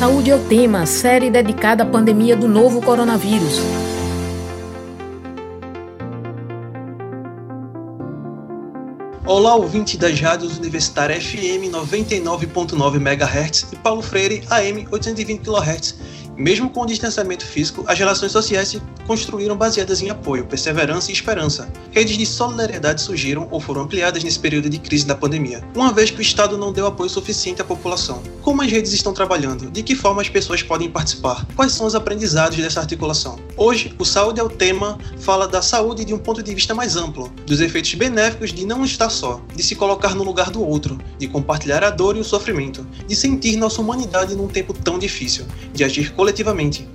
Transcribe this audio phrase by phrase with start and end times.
[0.00, 3.58] Saúde é o tema, série dedicada à pandemia do novo coronavírus.
[9.26, 15.98] Olá, ouvinte das rádios Universitária FM 99.9 MHz e Paulo Freire AM 820 kHz
[16.40, 21.14] mesmo com o distanciamento físico, as relações sociais se construíram baseadas em apoio, perseverança e
[21.14, 21.70] esperança.
[21.90, 26.10] Redes de solidariedade surgiram ou foram ampliadas nesse período de crise da pandemia, uma vez
[26.10, 28.22] que o Estado não deu apoio suficiente à população.
[28.40, 29.70] Como as redes estão trabalhando?
[29.70, 31.46] De que forma as pessoas podem participar?
[31.54, 33.38] Quais são os aprendizados dessa articulação?
[33.54, 36.96] Hoje, o Saúde é o tema fala da saúde de um ponto de vista mais
[36.96, 40.98] amplo, dos efeitos benéficos de não estar só, de se colocar no lugar do outro,
[41.18, 45.44] de compartilhar a dor e o sofrimento, de sentir nossa humanidade num tempo tão difícil,
[45.74, 46.88] de agir coletivamente coletivamente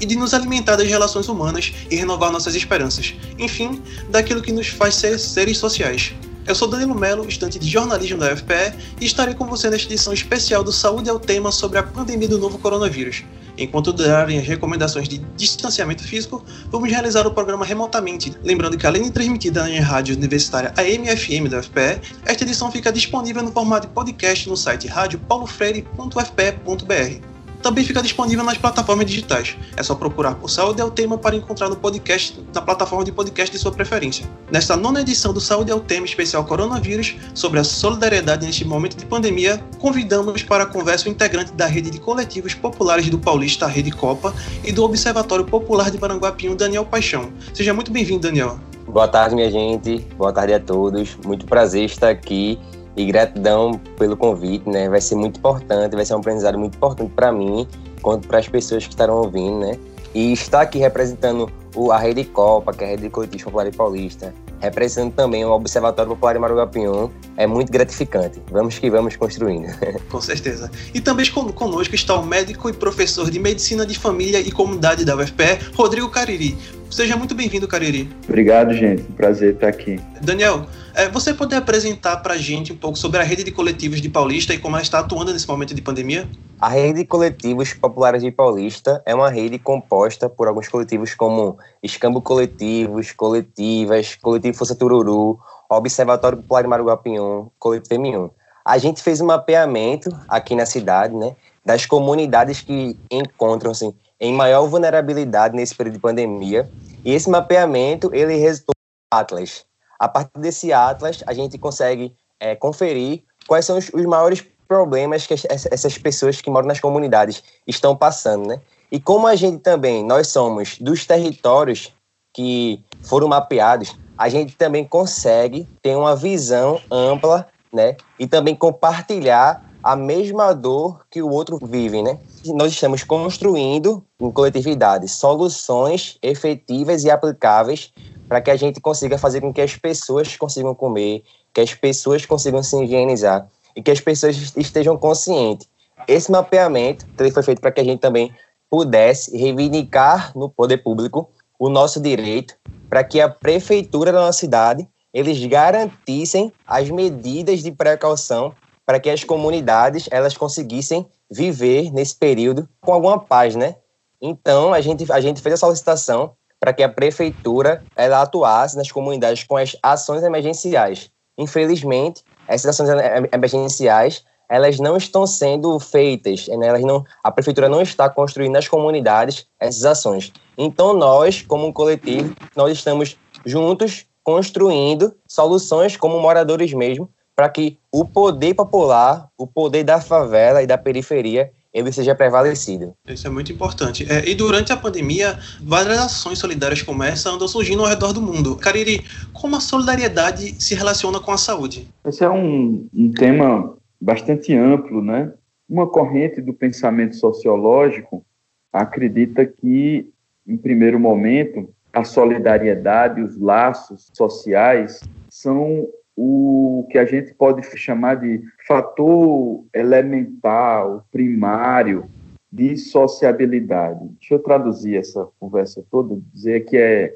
[0.00, 4.68] e de nos alimentar das relações humanas e renovar nossas esperanças, enfim, daquilo que nos
[4.68, 6.14] faz ser seres sociais.
[6.46, 10.12] Eu sou Danilo Melo, estudante de jornalismo da UFPE, e estarei com você nesta edição
[10.12, 13.24] especial do Saúde é o Tema sobre a pandemia do novo coronavírus.
[13.58, 18.32] Enquanto durarem as recomendações de distanciamento físico, vamos realizar o programa remotamente.
[18.44, 23.42] Lembrando que, além de transmitida na rádio universitária AM/FM da UFPE, esta edição fica disponível
[23.42, 29.56] no formato de podcast no site radiopaulofreire.fpe.br também fica disponível nas plataformas digitais.
[29.76, 33.12] É só procurar por Saúde é o Tema para encontrar no podcast na plataforma de
[33.12, 34.26] podcast de sua preferência.
[34.50, 38.96] Nesta nona edição do Saúde é o Tema especial Coronavírus, sobre a solidariedade neste momento
[38.96, 43.66] de pandemia, convidamos para a conversa o integrante da rede de coletivos populares do Paulista,
[43.66, 47.32] Rede Copa, e do Observatório Popular de Maranguapinho, Daniel Paixão.
[47.52, 48.58] Seja muito bem-vindo, Daniel.
[48.86, 49.98] Boa tarde, minha gente.
[50.16, 51.16] Boa tarde a todos.
[51.24, 52.58] Muito prazer estar aqui
[53.00, 54.88] e gratidão pelo convite, né?
[54.88, 57.66] Vai ser muito importante, vai ser um aprendizado muito importante para mim,
[58.02, 59.78] quanto para as pessoas que estarão ouvindo, né?
[60.14, 63.70] E estar aqui representando o, a Rede Copa, que é a Rede de Coletivos Popular
[63.72, 68.40] Paulista, representando também o Observatório Popular de Marugapion, é muito gratificante.
[68.50, 69.68] Vamos que vamos construindo.
[70.10, 70.70] Com certeza.
[70.92, 75.16] E também conosco está o médico e professor de Medicina de Família e Comunidade da
[75.16, 76.58] UFPE, Rodrigo Cariri.
[76.90, 78.08] Seja muito bem-vindo, Cariri.
[78.26, 79.02] Obrigado, gente.
[79.12, 80.00] Prazer estar aqui.
[80.22, 80.66] Daniel,
[80.98, 84.08] é, você pode apresentar para a gente um pouco sobre a rede de coletivos de
[84.08, 86.28] Paulista e como ela está atuando nesse momento de pandemia?
[86.60, 91.56] A rede de coletivos populares de Paulista é uma rede composta por alguns coletivos como
[91.80, 95.38] Escambo Coletivos, Coletivas, Coletivo Força Tururu,
[95.70, 98.30] Observatório Popular de Maruguapion, Coletivo M1.
[98.64, 104.66] A gente fez um mapeamento aqui na cidade, né, das comunidades que encontram-se em maior
[104.66, 106.68] vulnerabilidade nesse período de pandemia.
[107.04, 109.67] E esse mapeamento ele resultou em Atlas,
[109.98, 115.26] a partir desse atlas, a gente consegue é, conferir quais são os, os, maiores problemas
[115.26, 118.60] que essas pessoas que moram nas comunidades estão passando, né?
[118.92, 121.92] E como a gente também, nós somos dos territórios
[122.32, 127.96] que foram mapeados, a gente também consegue ter uma visão ampla, né?
[128.18, 132.18] E também compartilhar a mesma dor que o outro vive, né?
[132.46, 137.92] Nós estamos construindo em coletividade soluções efetivas e aplicáveis
[138.28, 141.22] para que a gente consiga fazer com que as pessoas consigam comer,
[141.52, 145.66] que as pessoas consigam se higienizar e que as pessoas estejam conscientes.
[146.06, 148.32] Esse mapeamento ele foi feito para que a gente também
[148.70, 151.28] pudesse reivindicar no poder público
[151.58, 152.54] o nosso direito
[152.88, 159.10] para que a prefeitura da nossa cidade eles garantissem as medidas de precaução para que
[159.10, 163.76] as comunidades elas conseguissem viver nesse período com alguma paz, né?
[164.20, 168.90] Então a gente a gente fez a solicitação para que a prefeitura ela atuasse nas
[168.90, 171.10] comunidades com as ações emergenciais.
[171.36, 172.90] Infelizmente, essas ações
[173.32, 176.68] emergenciais elas não estão sendo feitas, né?
[176.68, 180.32] elas não, a prefeitura não está construindo nas comunidades essas ações.
[180.56, 187.78] Então nós, como um coletivo, nós estamos juntos construindo soluções como moradores mesmo, para que
[187.92, 192.94] o poder popular, o poder da favela e da periferia ele seja prevalecido.
[193.06, 194.06] Isso é muito importante.
[194.10, 198.20] É, e durante a pandemia, várias ações solidárias como essa andam surgindo ao redor do
[198.20, 198.56] mundo.
[198.56, 201.88] Cariri, como a solidariedade se relaciona com a saúde?
[202.04, 205.32] Esse é um, um tema bastante amplo, né?
[205.68, 208.24] Uma corrente do pensamento sociológico
[208.72, 210.10] acredita que,
[210.46, 215.86] em primeiro momento, a solidariedade, os laços sociais são
[216.20, 222.06] o que a gente pode chamar de fator elemental, primário
[222.50, 224.00] de sociabilidade.
[224.18, 227.14] Deixa eu traduzir essa conversa toda, dizer que é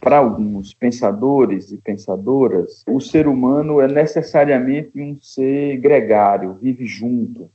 [0.00, 7.50] para alguns pensadores e pensadoras, o ser humano é necessariamente um ser gregário, vive junto,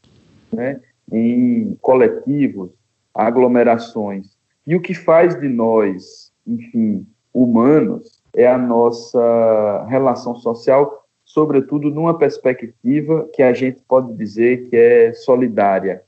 [0.53, 0.79] né?
[1.11, 2.69] em coletivos,
[3.15, 4.37] aglomerações.
[4.65, 7.03] E o que faz de nós, enfim,
[7.33, 14.75] humanos, é a nossa relação social, sobretudo numa perspectiva que a gente pode dizer que
[14.75, 16.03] é solidária.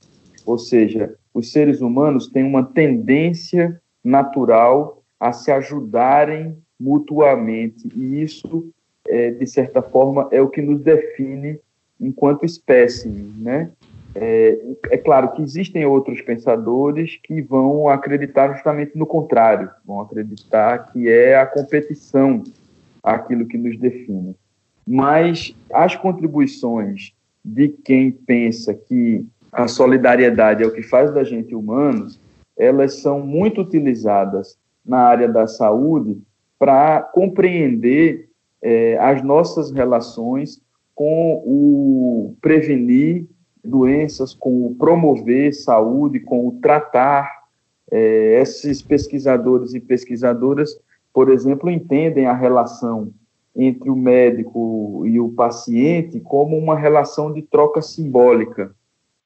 [0.46, 8.70] ou seja, os seres humanos têm uma tendência natural a se ajudarem mutuamente, e isso,
[9.06, 11.60] é, de certa forma, é o que nos define
[12.00, 13.70] enquanto espécie, né?
[14.14, 14.58] É,
[14.90, 21.08] é, claro que existem outros pensadores que vão acreditar justamente no contrário, vão acreditar que
[21.08, 22.42] é a competição
[23.02, 24.34] aquilo que nos define.
[24.86, 27.12] Mas as contribuições
[27.44, 32.20] de quem pensa que a solidariedade é o que faz da gente humanos,
[32.56, 36.20] elas são muito utilizadas na área da saúde
[36.58, 38.28] para compreender
[38.62, 40.60] é, as nossas relações
[40.94, 43.26] com o prevenir
[43.64, 47.40] doenças, com o promover saúde, com o tratar.
[47.92, 50.78] É, esses pesquisadores e pesquisadoras,
[51.12, 53.12] por exemplo, entendem a relação
[53.54, 58.72] entre o médico e o paciente como uma relação de troca simbólica,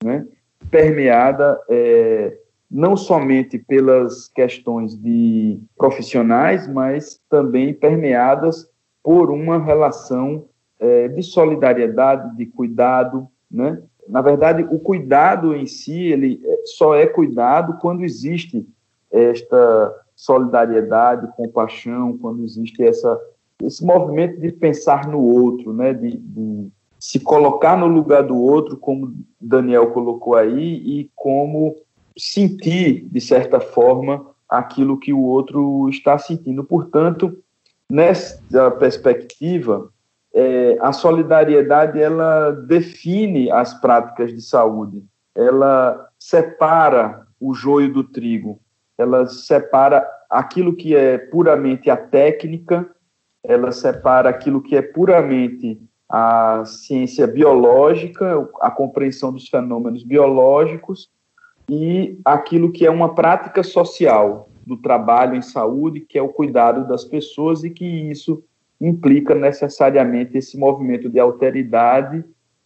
[0.02, 0.26] né?
[0.70, 2.38] permeada é,
[2.70, 8.68] não somente pelas questões de profissionais, mas também permeadas
[9.02, 10.46] por uma relação
[10.80, 13.80] é, de solidariedade, de cuidado, né?
[14.08, 18.66] Na verdade, o cuidado em si, ele é, só é cuidado quando existe
[19.10, 23.18] esta solidariedade, compaixão, quando existe essa,
[23.62, 25.92] esse movimento de pensar no outro, né?
[25.92, 26.68] de, de
[26.98, 31.76] se colocar no lugar do outro, como Daniel colocou aí, e como
[32.16, 36.64] sentir, de certa forma, aquilo que o outro está sentindo.
[36.64, 37.36] Portanto,
[37.90, 39.90] nessa perspectiva,
[40.34, 45.04] é, a solidariedade ela define as práticas de saúde,
[45.34, 48.60] ela separa o joio do trigo,
[48.98, 52.88] ela separa aquilo que é puramente a técnica,
[53.44, 61.08] ela separa aquilo que é puramente a ciência biológica, a compreensão dos fenômenos biológicos
[61.68, 66.86] e aquilo que é uma prática social do trabalho em saúde, que é o cuidado
[66.88, 68.42] das pessoas e que isso
[68.86, 72.24] implica necessariamente esse movimento de alteridade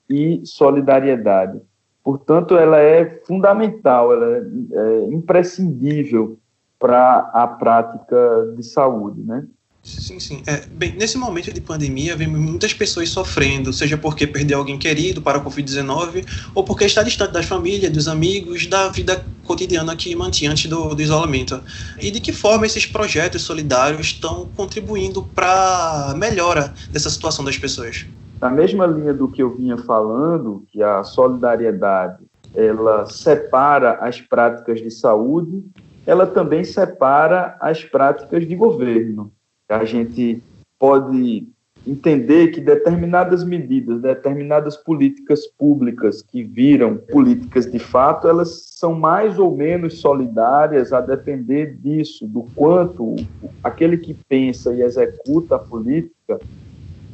[0.08, 1.60] e solidariedade.
[2.02, 6.38] Portanto, ela é fundamental, ela é, é imprescindível
[6.78, 9.44] para a prática de saúde, né?
[9.82, 10.42] Sim, sim.
[10.46, 15.22] É, bem, nesse momento de pandemia, vemos muitas pessoas sofrendo, seja porque perdeu alguém querido
[15.22, 20.14] para a Covid-19, ou porque está distante das famílias, dos amigos, da vida cotidiana que
[20.14, 21.60] mantinha antes do, do isolamento.
[22.00, 27.58] E de que forma esses projetos solidários estão contribuindo para a melhora dessa situação das
[27.58, 28.06] pessoas?
[28.40, 32.18] Na mesma linha do que eu vinha falando, que a solidariedade
[32.54, 35.64] ela separa as práticas de saúde,
[36.06, 39.32] ela também separa as práticas de governo
[39.68, 40.42] a gente
[40.78, 41.46] pode
[41.90, 49.38] entender que determinadas medidas, determinadas políticas públicas que viram políticas de fato, elas são mais
[49.38, 53.16] ou menos solidárias a depender disso, do quanto
[53.62, 56.38] aquele que pensa e executa a política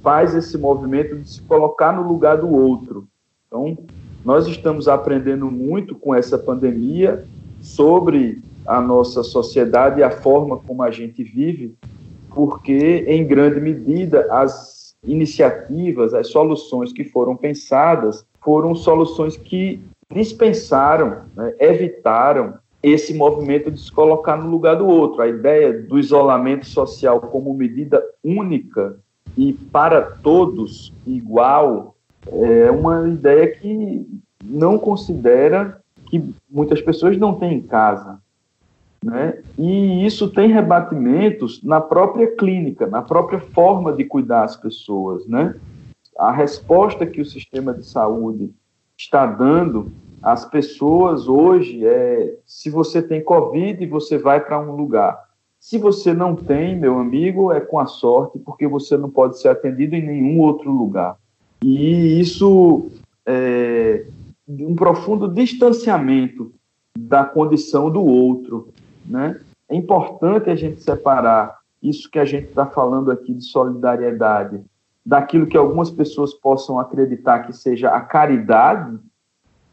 [0.03, 3.09] faz esse movimento de se colocar no lugar do outro.
[3.47, 3.79] Então,
[4.25, 7.25] nós estamos aprendendo muito com essa pandemia
[7.61, 11.75] sobre a nossa sociedade e a forma como a gente vive,
[12.35, 19.81] porque, em grande medida, as iniciativas, as soluções que foram pensadas foram soluções que
[20.13, 25.23] dispensaram, né, evitaram esse movimento de se colocar no lugar do outro.
[25.23, 28.97] A ideia do isolamento social como medida única
[29.37, 31.94] e para todos igual
[32.31, 34.06] é uma ideia que
[34.44, 38.19] não considera que muitas pessoas não têm em casa.
[39.05, 39.39] Né?
[39.58, 45.27] E isso tem rebatimentos na própria clínica, na própria forma de cuidar as pessoas.
[45.27, 45.55] Né?
[46.19, 48.51] A resposta que o sistema de saúde
[48.96, 49.93] está dando
[50.23, 55.23] às pessoas hoje é: se você tem Covid, você vai para um lugar.
[55.61, 59.49] Se você não tem, meu amigo, é com a sorte, porque você não pode ser
[59.49, 61.17] atendido em nenhum outro lugar.
[61.63, 62.91] E isso
[63.27, 64.06] é
[64.49, 66.53] um profundo distanciamento
[66.99, 68.69] da condição do outro.
[69.05, 69.41] Né?
[69.69, 74.63] É importante a gente separar isso que a gente está falando aqui de solidariedade
[75.05, 78.99] daquilo que algumas pessoas possam acreditar que seja a caridade,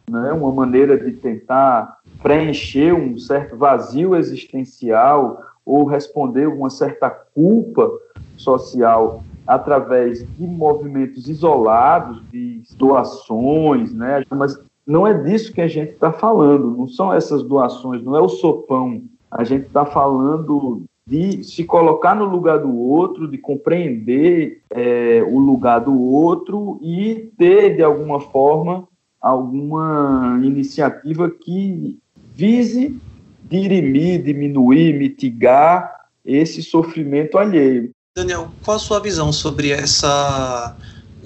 [0.10, 0.34] né?
[0.34, 7.90] uma maneira de tentar preencher um certo vazio existencial ou responder uma certa culpa
[8.36, 14.24] social através de movimentos isolados, de doações, né?
[14.30, 18.22] Mas não é disso que a gente está falando, não são essas doações, não é
[18.22, 24.62] o sopão a gente está falando de se colocar no lugar do outro, de compreender
[24.70, 28.88] é, o lugar do outro e ter, de alguma forma,
[29.20, 31.98] alguma iniciativa que
[32.34, 33.00] vise
[33.44, 35.92] dirimir, diminuir, mitigar
[36.24, 37.92] esse sofrimento alheio.
[38.16, 40.76] Daniel, qual a sua visão sobre essa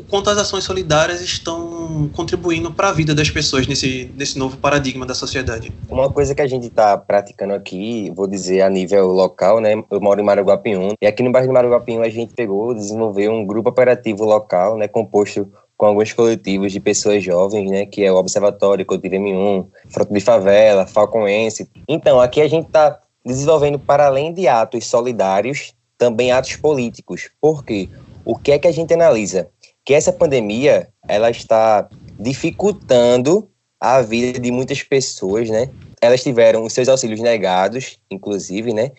[0.10, 5.06] quanto as ações solidárias estão contribuindo para a vida das pessoas nesse, nesse novo paradigma
[5.06, 5.72] da sociedade?
[5.90, 9.74] Uma coisa que a gente está praticando aqui, vou dizer a nível local, né?
[9.90, 13.46] Eu moro em Maruguapium, e aqui no bairro de Maruguapium a gente pegou, desenvolveu um
[13.46, 14.88] grupo operativo local, né?
[14.88, 20.14] Composto com alguns coletivos de pessoas jovens, né, que é o Observatório Coletivo M1, Frota
[20.14, 21.70] de Favela, Falconense.
[21.88, 27.30] Então, aqui a gente está desenvolvendo, para além de atos solidários, também atos políticos.
[27.42, 27.90] Por quê?
[28.24, 29.50] O que é que a gente analisa?
[29.86, 31.88] Que essa pandemia ela está
[32.20, 33.48] dificultando
[33.80, 35.70] a vida de muitas pessoas, né?
[36.02, 38.92] Elas tiveram os seus auxílios negados, inclusive, né?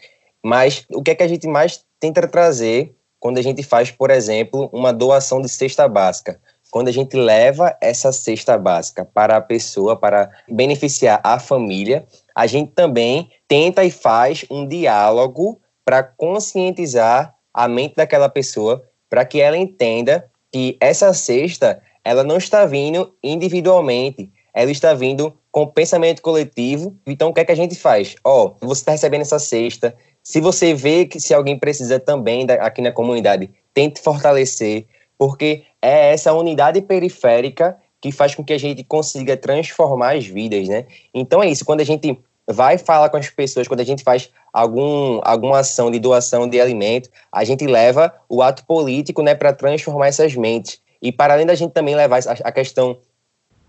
[0.42, 4.10] Mas o que é que a gente mais tenta trazer quando a gente faz, por
[4.10, 6.38] exemplo, uma doação de cesta básica?
[6.70, 12.46] Quando a gente leva essa cesta básica para a pessoa, para beneficiar a família, a
[12.46, 19.40] gente também tenta e faz um diálogo para conscientizar a mente daquela pessoa, para que
[19.40, 26.22] ela entenda que essa cesta ela não está vindo individualmente, ela está vindo com pensamento
[26.22, 26.96] coletivo.
[27.06, 28.16] Então, o que é que a gente faz?
[28.24, 29.94] Ó, oh, você está recebendo essa cesta.
[30.22, 34.86] Se você vê que se alguém precisa também aqui na comunidade, tente fortalecer,
[35.18, 40.68] porque é essa unidade periférica que faz com que a gente consiga transformar as vidas,
[40.68, 40.86] né?
[41.12, 44.30] Então é isso, quando a gente vai falar com as pessoas, quando a gente faz
[44.52, 49.52] algum, alguma ação de doação de alimento, a gente leva o ato político né, para
[49.52, 50.80] transformar essas mentes.
[51.02, 52.98] E para além da gente também levar a, questão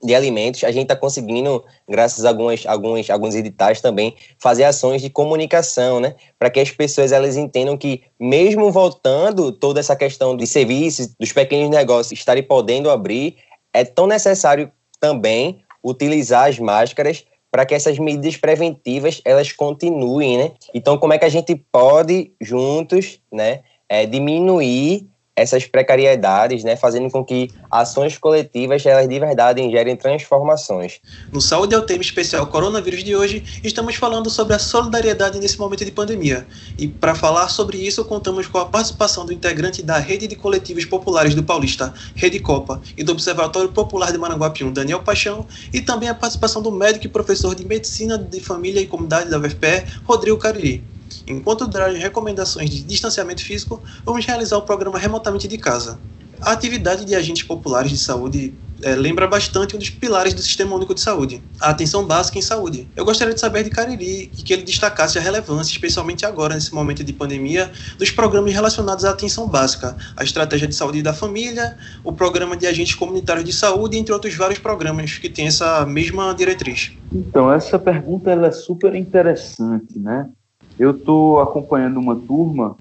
[0.01, 5.01] de alimentos, a gente está conseguindo, graças a algumas, alguns, alguns editais também, fazer ações
[5.01, 6.15] de comunicação, né?
[6.37, 11.33] Para que as pessoas elas entendam que, mesmo voltando toda essa questão de serviços, dos
[11.33, 13.37] pequenos negócios estarem podendo abrir,
[13.73, 17.25] é tão necessário também utilizar as máscaras
[17.57, 20.51] para que essas medidas preventivas elas continuem, né?
[20.75, 27.11] Então, como é que a gente pode juntos, né, é, diminuir essas precariedades, né, fazendo
[27.11, 30.99] com que ações coletivas elas de verdade gerem transformações.
[31.31, 35.59] No Saúde é o tema especial Coronavírus de hoje, estamos falando sobre a solidariedade nesse
[35.59, 36.47] momento de pandemia.
[36.75, 40.85] E para falar sobre isso, contamos com a participação do integrante da Rede de Coletivos
[40.85, 46.09] Populares do Paulista, Rede Copa, e do Observatório Popular de Maranguapium, Daniel Paixão, e também
[46.09, 50.37] a participação do médico e professor de Medicina de Família e Comunidade da UFPE, Rodrigo
[50.37, 50.96] Cariri.
[51.25, 55.99] Enquanto durarem recomendações de distanciamento físico, vamos realizar o programa remotamente de casa.
[56.41, 60.75] A atividade de agentes populares de saúde é, lembra bastante um dos pilares do Sistema
[60.75, 62.87] Único de Saúde, a atenção básica em saúde.
[62.95, 66.73] Eu gostaria de saber de Cariri e que ele destacasse a relevância, especialmente agora, nesse
[66.73, 71.75] momento de pandemia, dos programas relacionados à atenção básica, a estratégia de saúde da família,
[72.03, 76.33] o programa de agentes comunitários de saúde, entre outros vários programas que têm essa mesma
[76.33, 76.91] diretriz.
[77.11, 80.29] Então, essa pergunta é super interessante, né?
[80.79, 82.75] Eu estou acompanhando uma turma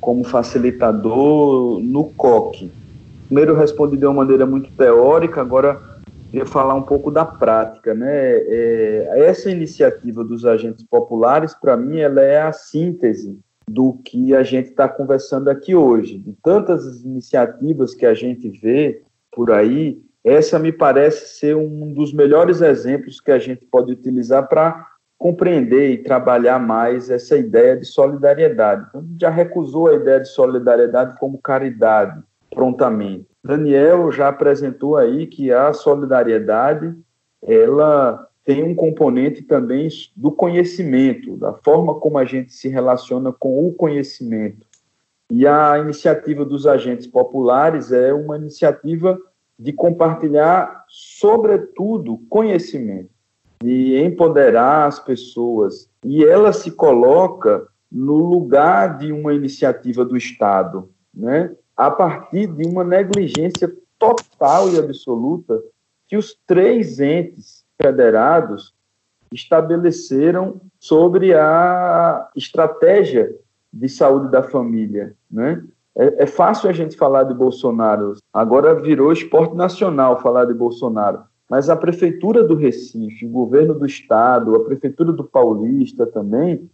[0.00, 2.70] como facilitador no COC.
[3.26, 5.80] Primeiro eu respondi de uma maneira muito teórica, agora
[6.32, 8.08] eu falar um pouco da prática, né?
[8.10, 13.38] É, essa iniciativa dos agentes populares, para mim, ela é a síntese
[13.68, 16.18] do que a gente está conversando aqui hoje.
[16.18, 19.02] De tantas iniciativas que a gente vê
[19.32, 24.48] por aí, essa me parece ser um dos melhores exemplos que a gente pode utilizar
[24.48, 24.86] para
[25.18, 28.86] compreender e trabalhar mais essa ideia de solidariedade.
[28.88, 32.22] Então, já recusou a ideia de solidariedade como caridade
[32.54, 33.26] prontamente.
[33.44, 36.94] Daniel já apresentou aí que a solidariedade
[37.42, 43.66] ela tem um componente também do conhecimento, da forma como a gente se relaciona com
[43.66, 44.66] o conhecimento.
[45.30, 49.18] E a iniciativa dos agentes populares é uma iniciativa
[49.58, 53.17] de compartilhar, sobretudo, conhecimento
[53.62, 55.88] de empoderar as pessoas.
[56.04, 61.54] E ela se coloca no lugar de uma iniciativa do Estado, né?
[61.76, 65.60] a partir de uma negligência total e absoluta
[66.06, 68.74] que os três entes federados
[69.32, 73.34] estabeleceram sobre a estratégia
[73.72, 75.14] de saúde da família.
[75.30, 75.62] Né?
[75.96, 81.24] É, é fácil a gente falar de Bolsonaro, agora virou esporte nacional falar de Bolsonaro
[81.48, 86.68] mas a Prefeitura do Recife, o governo do Estado, a Prefeitura do Paulista também,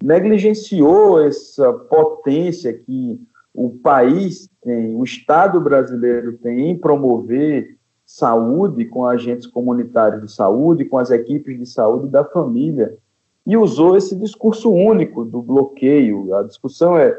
[0.00, 3.20] negligenciou essa potência que
[3.54, 7.76] o país tem, o Estado brasileiro tem em promover
[8.06, 12.96] saúde com agentes comunitários de saúde, com as equipes de saúde da família,
[13.46, 16.34] e usou esse discurso único do bloqueio.
[16.34, 17.16] A discussão é,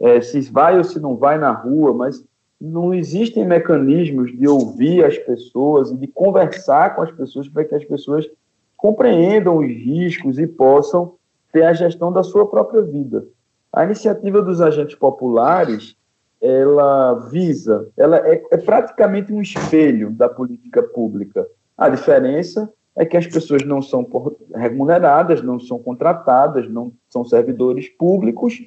[0.00, 2.24] é se vai ou se não vai na rua, mas
[2.60, 7.74] não existem mecanismos de ouvir as pessoas e de conversar com as pessoas para que
[7.74, 8.28] as pessoas
[8.76, 11.14] compreendam os riscos e possam
[11.52, 13.26] ter a gestão da sua própria vida.
[13.72, 15.96] A iniciativa dos agentes populares,
[16.40, 21.46] ela visa, ela é, é praticamente um espelho da política pública.
[21.76, 24.06] A diferença é que as pessoas não são
[24.54, 28.60] remuneradas, não são contratadas, não são servidores públicos,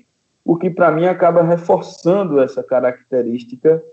[0.44, 3.84] o que para mim acaba reforçando essa característica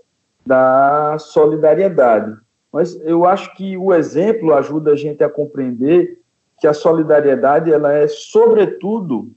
[0.45, 2.35] da solidariedade.
[2.71, 6.19] Mas eu acho que o exemplo ajuda a gente a compreender
[6.59, 9.31] que a solidariedade ela é sobretudo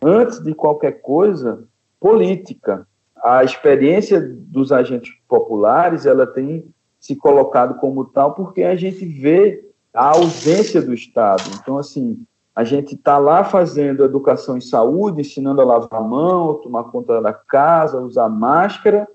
[0.00, 1.64] antes de qualquer coisa
[2.00, 2.86] política.
[3.22, 6.64] A experiência dos agentes populares ela tem
[7.00, 11.42] se colocado como tal porque a gente vê a ausência do Estado.
[11.60, 12.22] Então, assim,
[12.58, 17.20] a gente está lá fazendo educação em saúde, ensinando a lavar a mão, tomar conta
[17.22, 19.06] da casa, usar máscara,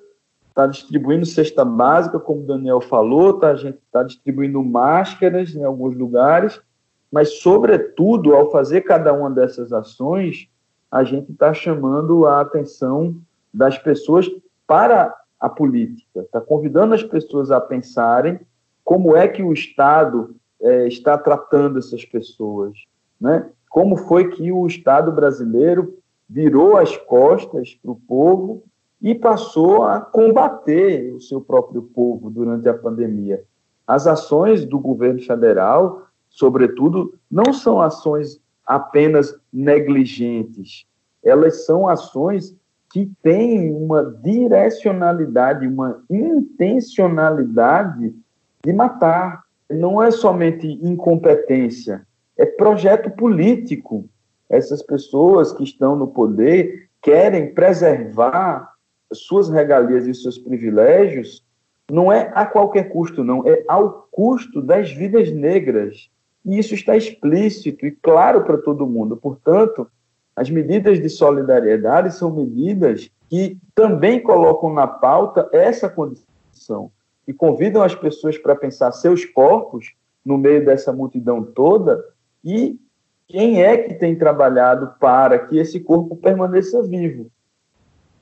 [0.48, 5.64] está distribuindo cesta básica, como o Daniel falou, tá, a gente está distribuindo máscaras em
[5.66, 6.62] alguns lugares,
[7.12, 10.48] mas, sobretudo, ao fazer cada uma dessas ações,
[10.90, 13.14] a gente está chamando a atenção
[13.54, 14.26] das pessoas
[14.66, 18.40] para a política, está convidando as pessoas a pensarem
[18.86, 22.72] como é que o Estado é, está tratando essas pessoas,
[23.24, 23.50] né?
[23.70, 25.98] Como foi que o Estado brasileiro
[26.30, 28.64] virou as costas para o povo
[29.02, 33.42] e passou a combater o seu próprio povo durante a pandemia.
[33.88, 40.86] As ações do governo federal, sobretudo, não são ações apenas negligentes,
[41.24, 42.56] elas são ações
[42.92, 48.14] que têm uma direcionalidade, uma intencionalidade
[48.64, 52.06] de matar, não é somente incompetência,
[52.38, 54.08] é projeto político.
[54.50, 58.74] Essas pessoas que estão no poder querem preservar
[59.12, 61.44] suas regalias e seus privilégios,
[61.92, 66.10] não é a qualquer custo, não, é ao custo das vidas negras.
[66.46, 69.16] E isso está explícito e claro para todo mundo.
[69.16, 69.88] Portanto,
[70.36, 76.92] as medidas de solidariedade são medidas que também colocam na pauta essa condição
[77.28, 79.94] e convidam as pessoas para pensar seus corpos
[80.26, 82.04] no meio dessa multidão toda
[82.44, 82.80] e
[83.28, 87.32] quem é que tem trabalhado para que esse corpo permaneça vivo.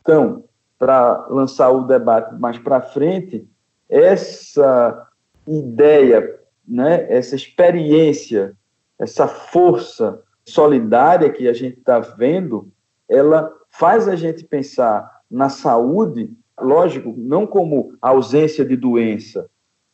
[0.02, 0.44] Então,
[0.78, 3.48] para lançar o debate mais para frente,
[3.90, 5.08] essa
[5.48, 8.56] ideia, né, essa experiência,
[8.98, 12.72] essa força solidária que a gente está vendo,
[13.10, 19.50] ela faz a gente pensar na saúde lógico, não como ausência de doença,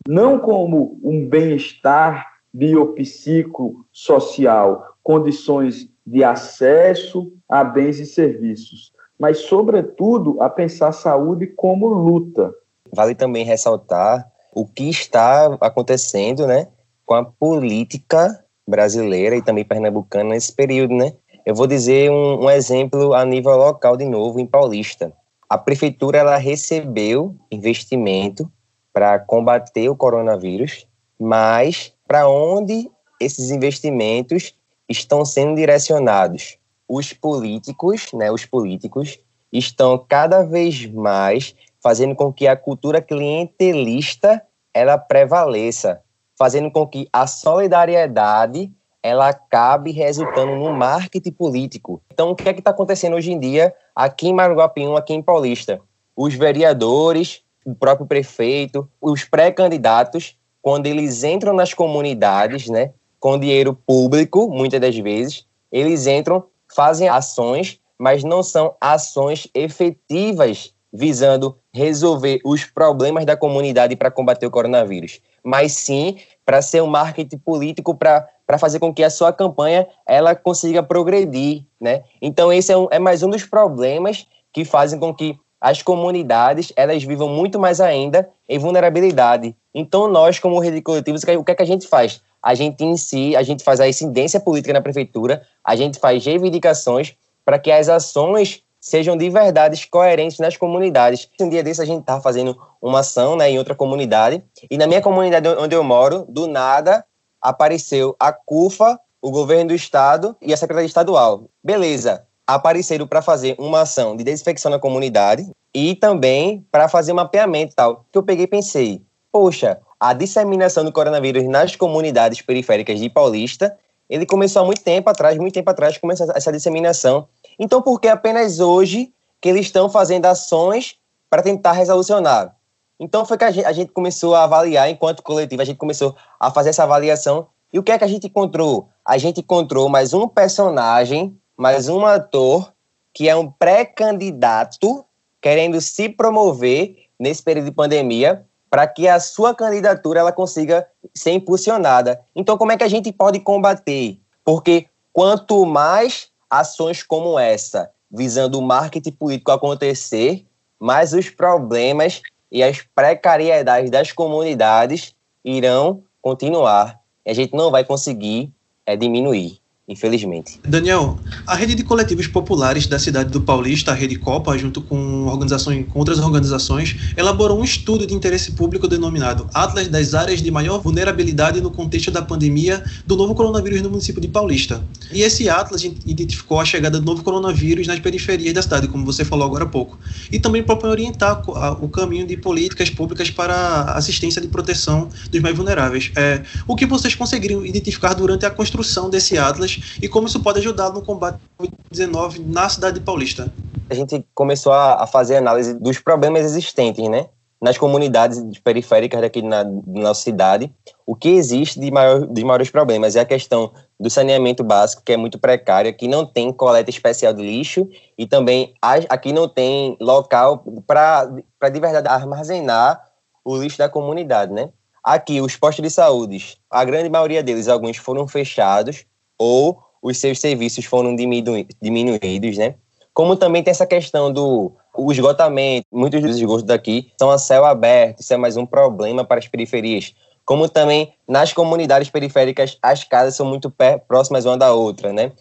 [0.07, 10.49] não como um bem-estar biopsicossocial, condições de acesso a bens e serviços, mas, sobretudo, a
[10.49, 12.53] pensar a saúde como luta.
[12.93, 16.67] Vale também ressaltar o que está acontecendo né,
[17.05, 20.95] com a política brasileira e também pernambucana nesse período.
[20.95, 21.13] Né?
[21.45, 25.13] Eu vou dizer um, um exemplo a nível local, de novo, em Paulista
[25.49, 28.51] a prefeitura ela recebeu investimento
[28.91, 30.87] para combater o coronavírus,
[31.19, 32.89] mas para onde
[33.19, 34.55] esses investimentos
[34.87, 36.57] estão sendo direcionados?
[36.87, 39.19] Os políticos, né, os políticos
[39.51, 44.41] estão cada vez mais fazendo com que a cultura clientelista
[44.73, 46.01] ela prevaleça,
[46.37, 52.01] fazendo com que a solidariedade ela acabe resultando no marketing político.
[52.11, 55.21] Então, o que é que está acontecendo hoje em dia aqui em Maruguapium, aqui em
[55.21, 55.79] Paulista?
[56.15, 63.73] Os vereadores, o próprio prefeito, os pré-candidatos, quando eles entram nas comunidades, né, com dinheiro
[63.73, 66.43] público, muitas das vezes, eles entram,
[66.75, 74.45] fazem ações, mas não são ações efetivas visando resolver os problemas da comunidade para combater
[74.45, 79.31] o coronavírus, mas sim para ser um marketing político para fazer com que a sua
[79.31, 82.03] campanha ela consiga progredir, né?
[82.21, 86.71] Então esse é, um, é mais um dos problemas que fazem com que as comunidades
[86.75, 89.55] elas vivam muito mais ainda em vulnerabilidade.
[89.73, 92.21] Então nós como rede coletivos o que é que a gente faz?
[92.41, 96.23] A gente em si, a gente faz a incidência política na prefeitura, a gente faz
[96.23, 101.27] reivindicações para que as ações sejam de verdade coerentes nas comunidades.
[101.39, 104.87] Um dia desse a gente estava fazendo uma ação né, em outra comunidade, e na
[104.87, 107.03] minha comunidade onde eu moro, do nada,
[107.41, 111.49] apareceu a CUFA, o governo do estado e a secretaria estadual.
[111.63, 117.15] Beleza, apareceram para fazer uma ação de desinfecção na comunidade e também para fazer um
[117.15, 118.05] mapeamento tal.
[118.11, 123.77] Que eu peguei e pensei, poxa, a disseminação do coronavírus nas comunidades periféricas de Paulista,
[124.09, 127.27] ele começou há muito tempo atrás, muito tempo atrás começou essa disseminação.
[127.59, 130.95] Então, por que apenas hoje que eles estão fazendo ações
[131.29, 132.55] para tentar resolucionar?
[132.99, 136.15] Então foi que a gente, a gente começou a avaliar enquanto coletivo, a gente começou
[136.39, 137.47] a fazer essa avaliação.
[137.71, 138.89] E o que é que a gente encontrou?
[139.05, 142.71] A gente encontrou mais um personagem, mais um ator,
[143.11, 145.03] que é um pré-candidato
[145.41, 151.31] querendo se promover nesse período de pandemia para que a sua candidatura ela consiga ser
[151.31, 152.21] impulsionada.
[152.35, 154.19] Então, como é que a gente pode combater?
[154.45, 160.45] Porque quanto mais ações como essa, visando o marketing político acontecer,
[160.79, 166.99] mais os problemas e as precariedades das comunidades irão continuar.
[167.25, 168.51] E a gente não vai conseguir
[168.85, 170.59] é, diminuir infelizmente.
[170.67, 175.25] Daniel, a rede de coletivos populares da cidade do Paulista, a Rede Copa, junto com,
[175.27, 180.51] organizações, com outras organizações, elaborou um estudo de interesse público denominado Atlas das áreas de
[180.51, 184.83] maior vulnerabilidade no contexto da pandemia do novo coronavírus no município de Paulista.
[185.09, 189.23] E esse Atlas identificou a chegada do novo coronavírus nas periferias da cidade, como você
[189.23, 189.97] falou agora há pouco,
[190.29, 191.41] e também propõe orientar
[191.81, 196.11] o caminho de políticas públicas para assistência de proteção dos mais vulneráveis.
[196.17, 200.59] É, o que vocês conseguiram identificar durante a construção desse Atlas e como isso pode
[200.59, 203.51] ajudar no combate ao Covid-19 na cidade de Paulista.
[203.89, 207.27] A gente começou a fazer análise dos problemas existentes, né?
[207.61, 210.71] nas comunidades periféricas daqui na, na nossa cidade,
[211.05, 215.13] o que existe de, maior, de maiores problemas é a questão do saneamento básico, que
[215.13, 217.87] é muito precário, que não tem coleta especial de lixo
[218.17, 218.73] e também
[219.09, 223.03] aqui não tem local para de verdade armazenar
[223.43, 224.69] o lixo da comunidade, né?
[225.03, 229.05] Aqui, os postos de saúde, a grande maioria deles, alguns foram fechados,
[229.37, 232.75] ou os seus serviços foram diminu diminuídos, né?
[233.13, 237.65] Como também tem essa questão do o esgotamento, muitos dos esgotos daqui são a céu
[237.65, 240.13] aberto, isso é mais um problema para as periferias.
[240.43, 243.71] Como também nas comunidades periféricas, as casas são muito
[244.07, 245.31] próximas uma da outra, né?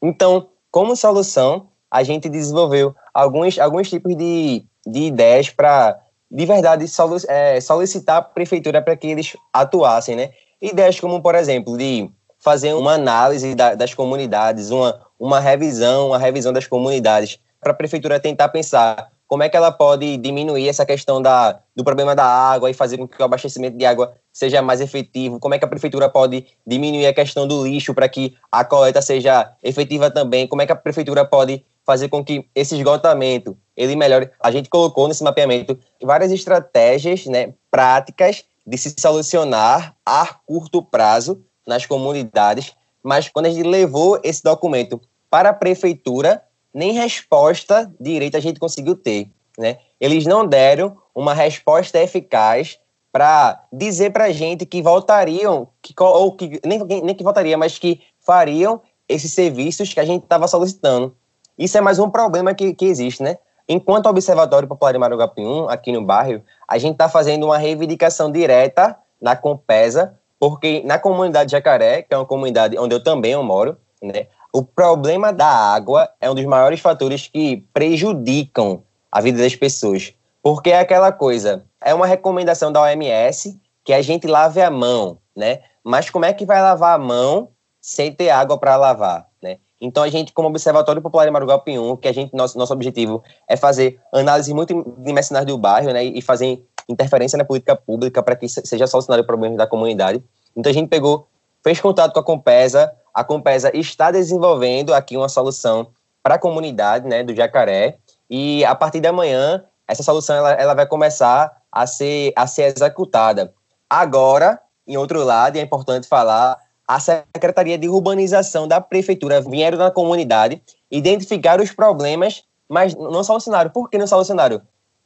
[0.00, 5.98] Então, como solução, a gente desenvolveu alguns, alguns tipos de, de ideias para,
[6.30, 6.86] de verdade,
[7.28, 10.30] é, solicitar a prefeitura para que eles atuassem, né?
[10.60, 12.08] Ideias como, por exemplo, de
[12.42, 17.74] fazer uma análise da, das comunidades, uma, uma revisão, uma revisão das comunidades, para a
[17.74, 22.24] prefeitura tentar pensar como é que ela pode diminuir essa questão da, do problema da
[22.24, 25.64] água e fazer com que o abastecimento de água seja mais efetivo, como é que
[25.64, 30.46] a prefeitura pode diminuir a questão do lixo para que a coleta seja efetiva também,
[30.46, 34.30] como é que a prefeitura pode fazer com que esse esgotamento ele melhore.
[34.40, 41.42] A gente colocou nesse mapeamento várias estratégias né, práticas de se solucionar a curto prazo
[41.66, 48.38] nas comunidades, mas quando a gente levou esse documento para a prefeitura, nem resposta direita
[48.38, 49.30] a gente conseguiu ter.
[49.58, 49.78] Né?
[50.00, 52.78] Eles não deram uma resposta eficaz
[53.10, 57.78] para dizer para a gente que voltariam, que, ou que nem, nem que voltaria, mas
[57.78, 61.14] que fariam esses serviços que a gente estava solicitando.
[61.58, 63.36] Isso é mais um problema que, que existe, né?
[63.68, 68.96] Enquanto Observatório Popular de Marugapium, aqui no bairro, a gente está fazendo uma reivindicação direta
[69.20, 74.26] na Compesa porque na comunidade Jacaré, que é uma comunidade onde eu também moro, né,
[74.52, 80.12] o problema da água é um dos maiores fatores que prejudicam a vida das pessoas.
[80.42, 85.18] Porque é aquela coisa, é uma recomendação da OMS que a gente lave a mão,
[85.36, 85.60] né?
[85.84, 87.50] Mas como é que vai lavar a mão
[87.80, 89.58] sem ter água para lavar, né?
[89.80, 91.62] Então a gente, como Observatório Popular de Marugal
[92.00, 96.66] que a gente nosso nosso objetivo é fazer análise multidimensionais do bairro, né, e fazer
[96.92, 100.22] interferência na política pública para que seja solucionado o problema da comunidade.
[100.56, 101.26] Então a gente pegou,
[101.62, 105.88] fez contato com a Compesa, a Compesa está desenvolvendo aqui uma solução
[106.22, 107.98] para a comunidade né, do Jacaré,
[108.30, 112.74] e a partir de amanhã essa solução ela, ela vai começar a ser, a ser
[112.74, 113.52] executada.
[113.88, 119.90] Agora, em outro lado, é importante falar, a Secretaria de Urbanização da Prefeitura vieram na
[119.90, 123.70] comunidade, identificar os problemas, mas não solucionaram.
[123.70, 124.62] Por que não solucionaram?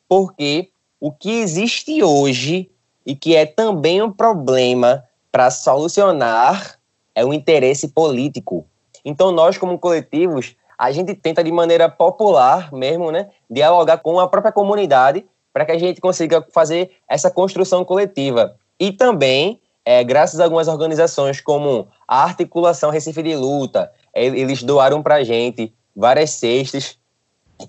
[0.09, 2.71] Porque o que existe hoje
[3.05, 6.79] e que é também um problema para solucionar
[7.15, 8.67] é o interesse político.
[9.05, 14.29] Então nós como coletivos, a gente tenta de maneira popular mesmo, né, dialogar com a
[14.29, 18.57] própria comunidade para que a gente consiga fazer essa construção coletiva.
[18.79, 25.03] E também, é, graças a algumas organizações como a Articulação Recife de Luta, eles doaram
[25.03, 26.99] para a gente várias cestas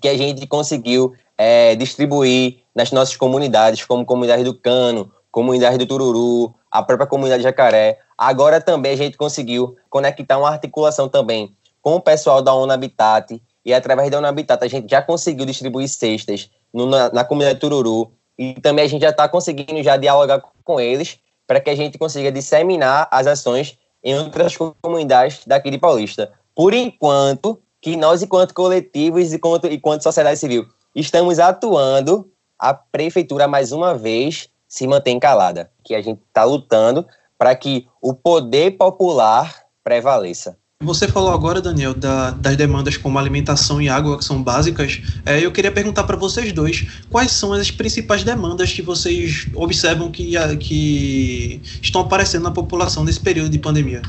[0.02, 5.86] que a gente conseguiu é, distribuir nas nossas comunidades, como comunidade do Cano, comunidade do
[5.86, 7.98] Tururu, a própria comunidade Jacaré.
[8.18, 13.40] Agora também a gente conseguiu conectar uma articulação também com o pessoal da ONU Habitat,
[13.64, 17.60] e através da ONU Habitat a gente já conseguiu distribuir cestas no, na, na comunidade
[17.60, 21.76] Tururu, e também a gente já está conseguindo já dialogar com eles para que a
[21.76, 26.30] gente consiga disseminar as ações em outras comunidades daqui de Paulista.
[26.54, 33.46] Por enquanto, que nós, enquanto coletivos e enquanto, enquanto sociedade civil, estamos atuando a prefeitura,
[33.46, 35.70] mais uma vez, se mantém calada.
[35.84, 37.06] Que a gente está lutando
[37.38, 40.56] para que o poder popular prevaleça.
[40.80, 45.00] Você falou agora, Daniel, da, das demandas como alimentação e água, que são básicas.
[45.26, 50.08] É, eu queria perguntar para vocês dois quais são as principais demandas que vocês observam
[50.10, 54.02] que, que estão aparecendo na população nesse período de pandemia.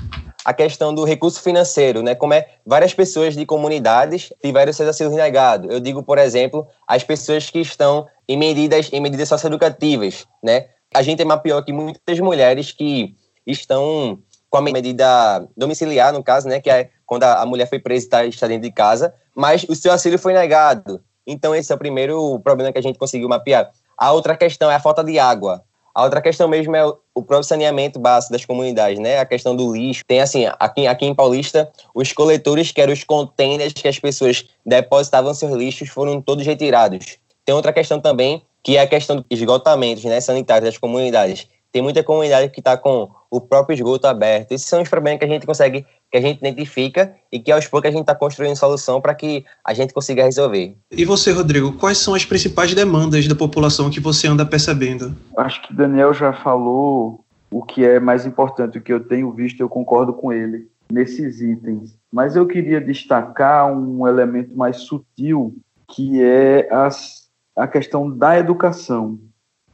[0.49, 2.15] A questão do recurso financeiro, né?
[2.15, 5.71] Como é várias pessoas de comunidades tiveram seus auxílios negados.
[5.71, 10.69] Eu digo, por exemplo, as pessoas que estão em medidas, em medidas socioeducativas, né?
[10.91, 13.13] A gente mapeou aqui muitas mulheres que
[13.45, 14.17] estão
[14.49, 18.29] com a medida domiciliar, no caso, né, que é quando a, mulher foi presa e
[18.29, 20.99] está, dentro de casa, mas o seu auxílio foi negado.
[21.27, 23.69] Então, esse é o primeiro problema que a gente conseguiu mapear.
[23.95, 25.63] A outra questão é a falta de água.
[25.99, 29.19] A outra questão mesmo é o próprio saneamento básico das comunidades, né?
[29.19, 30.01] A questão do lixo.
[30.07, 34.45] Tem, assim, aqui, aqui em Paulista, os coletores, que eram os containers que as pessoas
[34.65, 37.17] depositavam seus lixos, foram todos retirados.
[37.43, 41.49] Tem outra questão também, que é a questão dos esgotamentos né, sanitários das comunidades.
[41.71, 44.51] Tem muita comunidade que está com o próprio esgoto aberto.
[44.51, 47.67] Esses são os problemas que a gente consegue, que a gente identifica e que aos
[47.67, 50.75] poucos a gente está construindo solução para que a gente consiga resolver.
[50.91, 55.15] E você, Rodrigo, quais são as principais demandas da população que você anda percebendo?
[55.37, 59.59] Acho que Daniel já falou o que é mais importante, o que eu tenho visto,
[59.59, 61.95] eu concordo com ele nesses itens.
[62.11, 65.55] Mas eu queria destacar um elemento mais sutil,
[65.87, 69.19] que é as, a questão da educação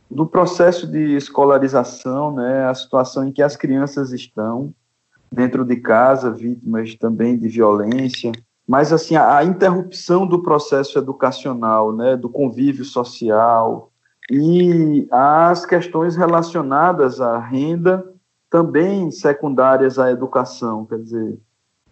[0.10, 4.74] do processo de escolarização, né, a situação em que as crianças estão
[5.32, 8.32] dentro de casa, vítimas também de violência,
[8.68, 13.92] mas assim a, a interrupção do processo educacional, né, do convívio social
[14.32, 18.06] e as questões relacionadas à renda
[18.50, 21.38] também secundárias à educação, quer dizer,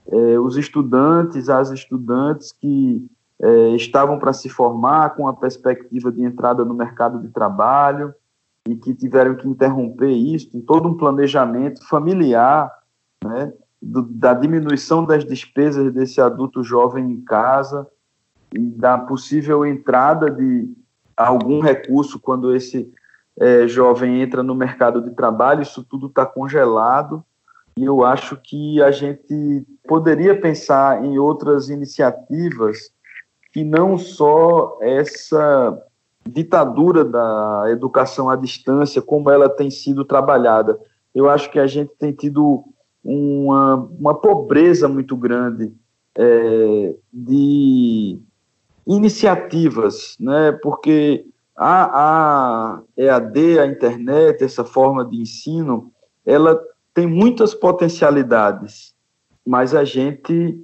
[0.07, 3.05] é, os estudantes, as estudantes que
[3.43, 8.15] é, estavam para se formar com a perspectiva de entrada no mercado de trabalho
[8.65, 12.71] e que tiveram que interromper isso, em todo um planejamento familiar,
[13.21, 13.51] né,
[13.81, 17.85] do, da diminuição das despesas desse adulto jovem em casa
[18.53, 20.73] e da possível entrada de
[21.17, 22.89] algum recurso quando esse
[23.37, 27.21] é, jovem entra no mercado de trabalho, isso tudo está congelado.
[27.75, 32.92] E eu acho que a gente poderia pensar em outras iniciativas
[33.53, 35.79] que não só essa
[36.27, 40.79] ditadura da educação à distância, como ela tem sido trabalhada.
[41.13, 42.63] Eu acho que a gente tem tido
[43.03, 45.71] uma, uma pobreza muito grande
[46.17, 48.19] é, de
[48.87, 50.51] iniciativas, né?
[50.63, 51.99] porque a,
[52.73, 55.91] a EAD, a internet, essa forma de ensino,
[56.25, 56.59] ela
[56.91, 58.95] tem muitas potencialidades,
[59.45, 60.59] mas a gente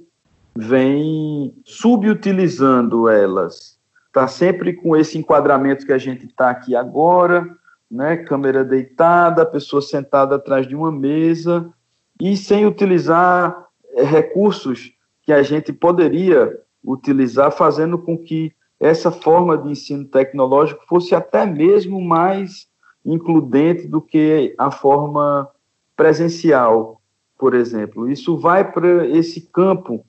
[0.54, 3.78] vem subutilizando elas.
[4.06, 7.48] Está sempre com esse enquadramento que a gente está aqui agora,
[7.90, 8.16] né?
[8.16, 11.72] câmera deitada, pessoa sentada atrás de uma mesa,
[12.20, 19.56] e sem utilizar é, recursos que a gente poderia utilizar, fazendo com que essa forma
[19.56, 22.68] de ensino tecnológico fosse até mesmo mais
[23.04, 25.48] includente do que a forma
[25.94, 27.00] presencial,
[27.38, 28.10] por exemplo.
[28.10, 30.04] Isso vai para esse campo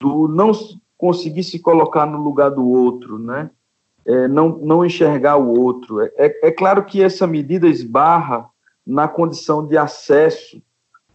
[0.00, 0.52] do não
[0.96, 3.50] conseguir se colocar no lugar do outro, né?
[4.04, 6.00] É, não, não enxergar o outro.
[6.00, 8.48] É, é, é claro que essa medida esbarra
[8.86, 10.62] na condição de acesso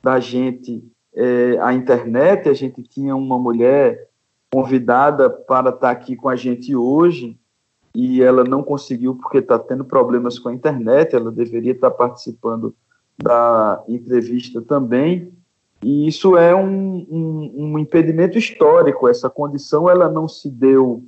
[0.03, 2.49] da gente é, à internet.
[2.49, 4.09] A gente tinha uma mulher
[4.51, 7.39] convidada para estar aqui com a gente hoje
[7.95, 11.15] e ela não conseguiu porque está tendo problemas com a internet.
[11.15, 12.75] Ela deveria estar participando
[13.17, 15.31] da entrevista também.
[15.83, 19.07] E isso é um, um, um impedimento histórico.
[19.07, 21.03] Essa condição ela não se deu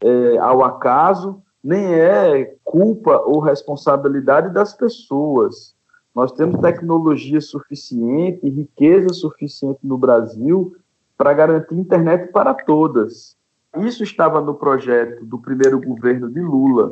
[0.00, 5.74] é, ao acaso, nem é culpa ou responsabilidade das pessoas.
[6.14, 10.76] Nós temos tecnologia suficiente, riqueza suficiente no Brasil
[11.16, 13.36] para garantir internet para todas.
[13.78, 16.88] Isso estava no projeto do primeiro governo de Lula.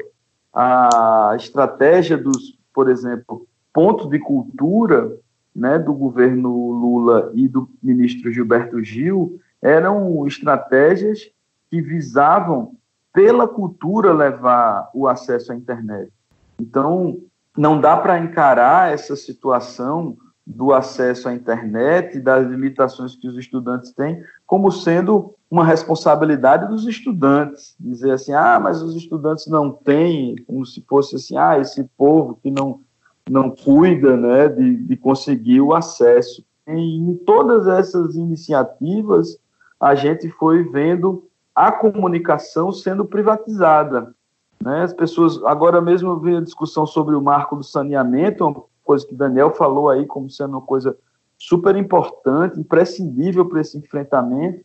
[0.53, 5.17] A estratégia dos, por exemplo, pontos de cultura
[5.55, 11.31] né, do governo Lula e do ministro Gilberto Gil eram estratégias
[11.71, 12.75] que visavam,
[13.13, 16.11] pela cultura, levar o acesso à internet.
[16.59, 17.19] Então,
[17.57, 23.37] não dá para encarar essa situação do acesso à internet e das limitações que os
[23.37, 27.77] estudantes têm como sendo uma responsabilidade dos estudantes.
[27.79, 32.39] Dizer assim, ah, mas os estudantes não têm, como se fosse assim, ah, esse povo
[32.43, 32.81] que não
[33.29, 36.45] não cuida né, de, de conseguir o acesso.
[36.67, 39.39] E em todas essas iniciativas,
[39.81, 44.15] a gente foi vendo a comunicação sendo privatizada.
[44.63, 44.83] Né?
[44.83, 49.07] As pessoas, agora mesmo eu vi a discussão sobre o marco do saneamento, uma coisa
[49.07, 50.97] que Daniel falou aí como sendo uma coisa
[51.37, 54.65] super importante, imprescindível para esse enfrentamento.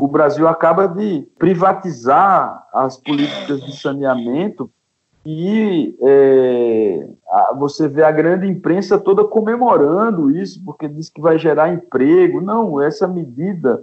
[0.00, 4.70] O Brasil acaba de privatizar as políticas de saneamento
[5.24, 7.08] e é,
[7.56, 12.40] você vê a grande imprensa toda comemorando isso, porque diz que vai gerar emprego.
[12.40, 13.82] Não, essa medida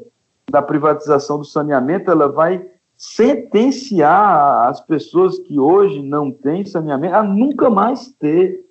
[0.51, 2.65] da privatização do saneamento, ela vai
[2.97, 8.65] sentenciar as pessoas que hoje não têm saneamento a nunca mais ter.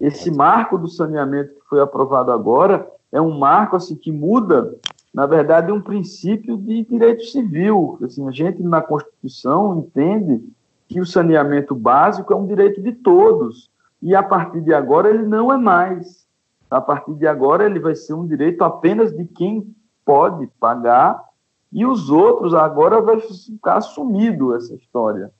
[0.00, 4.76] Esse marco do saneamento que foi aprovado agora é um marco assim que muda,
[5.12, 7.98] na verdade, um princípio de direito civil.
[8.04, 10.40] Assim, a gente na Constituição entende
[10.88, 13.70] que o saneamento básico é um direito de todos
[14.00, 16.26] e a partir de agora ele não é mais.
[16.70, 19.74] A partir de agora ele vai ser um direito apenas de quem
[20.04, 21.22] pode pagar
[21.70, 25.30] e os outros agora vai ficar assumido essa história.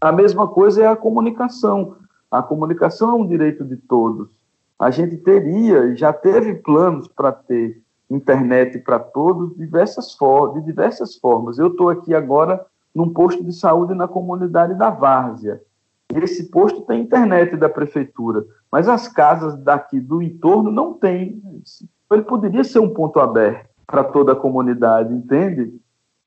[0.00, 1.96] A mesma coisa é a comunicação.
[2.30, 4.28] A comunicação é um direito de todos.
[4.78, 10.16] A gente teria, já teve planos para ter internet para todos diversas
[10.54, 11.58] de diversas formas.
[11.58, 12.64] Eu estou aqui agora
[12.94, 15.60] num posto de saúde na comunidade da Várzea.
[16.14, 21.42] Esse posto tem internet da prefeitura, mas as casas daqui do entorno não têm.
[22.10, 25.72] Ele poderia ser um ponto aberto para toda a comunidade, entende?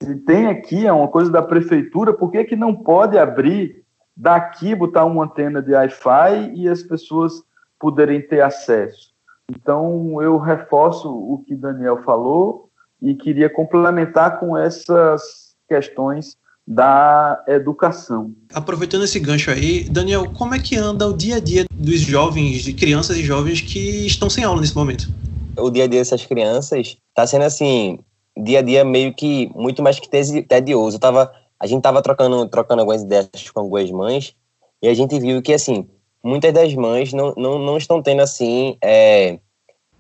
[0.02, 3.84] Se tem aqui é uma coisa da prefeitura, por que, que não pode abrir
[4.16, 7.44] daqui, botar uma antena de Wi-Fi e as pessoas
[7.80, 9.12] poderem ter acesso?
[9.50, 12.70] Então, eu reforço o que Daniel falou
[13.02, 16.38] e queria complementar com essas questões
[16.74, 18.34] da educação.
[18.54, 22.64] Aproveitando esse gancho aí, Daniel, como é que anda o dia a dia dos jovens,
[22.64, 25.10] de crianças e jovens que estão sem aula nesse momento?
[25.58, 28.00] o dia a dia dessas crianças tá sendo assim,
[28.38, 30.96] dia a dia meio que muito mais que tedioso.
[30.96, 34.36] Eu tava, a gente tava trocando, trocando algumas ideias com algumas mães
[34.82, 35.88] e a gente viu que, assim,
[36.24, 39.40] muitas das mães não, não, não estão tendo, assim, é,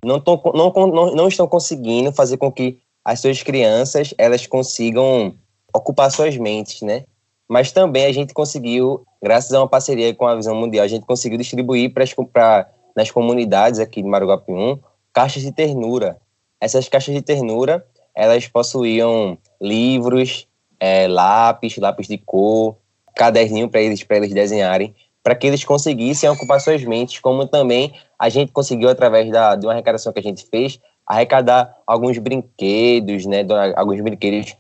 [0.04, 5.34] não, tão, não, não, não estão conseguindo fazer com que as suas crianças, elas consigam
[5.74, 7.04] ocupar suas mentes, né?
[7.48, 11.06] Mas também a gente conseguiu, graças a uma parceria com a Visão Mundial, a gente
[11.06, 14.80] conseguiu distribuir para nas comunidades aqui de Maruguapium
[15.14, 16.18] caixas de ternura.
[16.60, 20.48] Essas caixas de ternura, elas possuíam livros,
[20.80, 22.78] é, lápis, lápis de cor,
[23.16, 28.30] caderninho para eles, eles desenharem, para que eles conseguissem ocupar suas mentes, como também a
[28.30, 33.46] gente conseguiu, através da, de uma arrecadação que a gente fez, arrecadar alguns brinquedos, né,
[33.76, 34.56] alguns brinquedos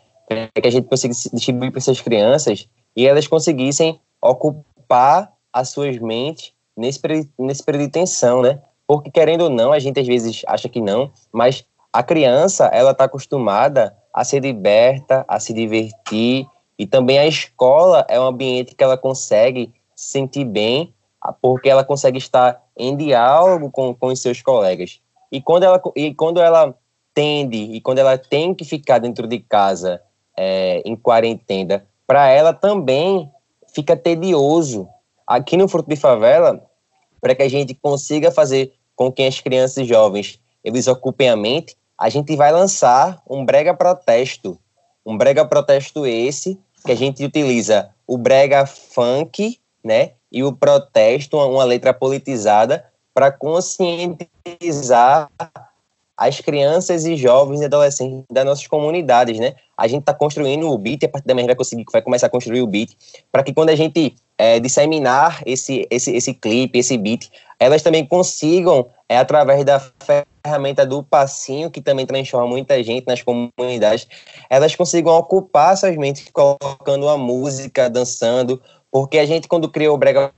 [0.53, 6.53] que a gente conseguisse distribuir para essas crianças e elas conseguissem ocupar as suas mentes
[6.75, 8.61] nesse período, nesse período de tensão, né?
[8.87, 12.91] Porque, querendo ou não, a gente às vezes acha que não, mas a criança, ela
[12.91, 16.45] está acostumada a ser liberta, a se divertir,
[16.77, 20.93] e também a escola é um ambiente que ela consegue se sentir bem,
[21.41, 24.99] porque ela consegue estar em diálogo com, com os seus colegas.
[25.31, 26.75] E quando ela, e quando ela
[27.13, 30.01] tende, e quando ela tem que ficar dentro de casa
[30.37, 33.29] é, em quarentena, para ela também
[33.73, 34.87] fica tedioso.
[35.25, 36.61] Aqui no Fruto de Favela,
[37.21, 41.35] para que a gente consiga fazer com que as crianças e jovens eles ocupem a
[41.35, 44.57] mente, a gente vai lançar um brega protesto.
[45.05, 51.37] Um brega protesto esse que a gente utiliza o brega funk, né, e o protesto,
[51.37, 55.29] uma letra politizada para conscientizar
[56.21, 59.55] as crianças e jovens e adolescentes das nossas comunidades, né?
[59.75, 62.29] A gente está construindo o BIT, a partir da manhã vai conseguir, vai começar a
[62.29, 62.95] construir o BIT,
[63.31, 68.05] para que quando a gente é, disseminar esse, esse, esse clipe, esse beat, elas também
[68.05, 69.81] consigam, é, através da
[70.45, 74.07] ferramenta do passinho, que também transforma muita gente nas comunidades,
[74.47, 79.97] elas consigam ocupar suas mentes colocando a música, dançando, porque a gente, quando criou o
[79.97, 80.31] Brega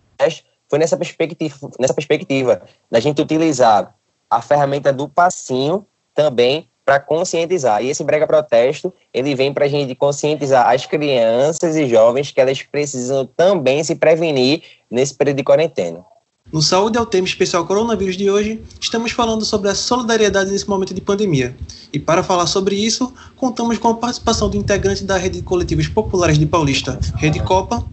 [0.70, 3.94] foi nessa perspectiva, nessa perspectiva da gente utilizar
[4.36, 7.82] a ferramenta do passinho também para conscientizar.
[7.84, 12.42] E esse brega protesto, ele vem para a gente conscientizar as crianças e jovens que
[12.42, 16.04] elas precisam também se prevenir nesse período de quarentena.
[16.52, 20.70] No Saúde é o tema especial Coronavírus de hoje, estamos falando sobre a solidariedade nesse
[20.70, 21.56] momento de pandemia.
[21.92, 25.88] E para falar sobre isso, contamos com a participação do integrante da Rede de Coletivos
[25.88, 27.84] Populares de Paulista, Rede Copa,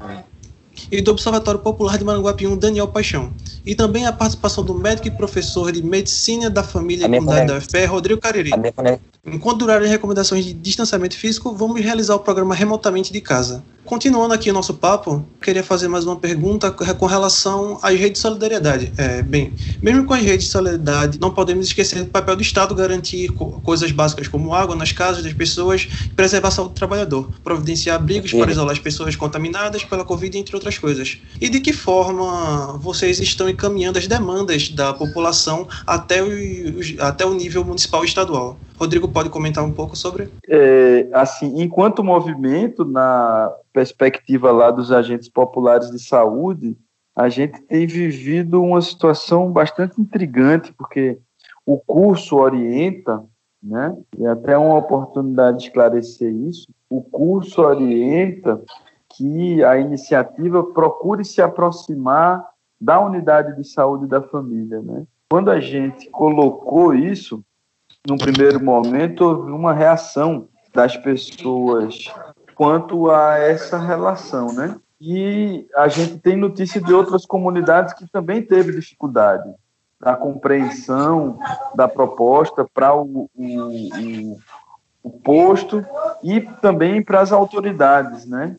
[0.91, 3.33] e do Observatório Popular de Maranguapium, Daniel Paixão.
[3.65, 7.59] E também a participação do médico e professor de Medicina da Família e Comunidade da
[7.59, 8.51] UFPE, Rodrigo Cariri.
[9.27, 13.63] Enquanto durarem as recomendações de distanciamento físico, vamos realizar o programa remotamente de casa.
[13.85, 18.19] Continuando aqui o nosso papo, queria fazer mais uma pergunta com relação às redes de
[18.21, 18.93] solidariedade.
[18.97, 19.53] É, bem,
[19.83, 23.61] mesmo com as redes de solidariedade, não podemos esquecer do papel do Estado garantir co
[23.63, 27.97] coisas básicas como água nas casas das pessoas e preservar a saúde do trabalhador, providenciar
[27.97, 31.19] abrigos para isolar as pessoas contaminadas pela Covid, entre outras coisas.
[31.41, 36.21] E de que forma vocês estão encaminhando as demandas da população até
[37.01, 38.57] até o nível municipal e estadual?
[38.81, 40.31] Rodrigo pode comentar um pouco sobre?
[40.49, 46.75] É, assim, enquanto movimento, na perspectiva lá dos agentes populares de saúde,
[47.15, 51.19] a gente tem vivido uma situação bastante intrigante, porque
[51.67, 53.23] o curso orienta,
[53.63, 58.63] né, e até uma oportunidade de esclarecer isso, o curso orienta
[59.15, 62.43] que a iniciativa procure se aproximar
[62.81, 65.05] da unidade de saúde da família, né?
[65.31, 67.45] Quando a gente colocou isso,
[68.09, 72.07] num primeiro momento, houve uma reação das pessoas
[72.55, 74.77] quanto a essa relação, né?
[75.01, 79.51] E a gente tem notícia de outras comunidades que também teve dificuldade
[79.99, 81.39] da compreensão
[81.75, 84.39] da proposta para o, o,
[85.03, 85.85] o, posto
[86.23, 88.57] e também para as autoridades, né?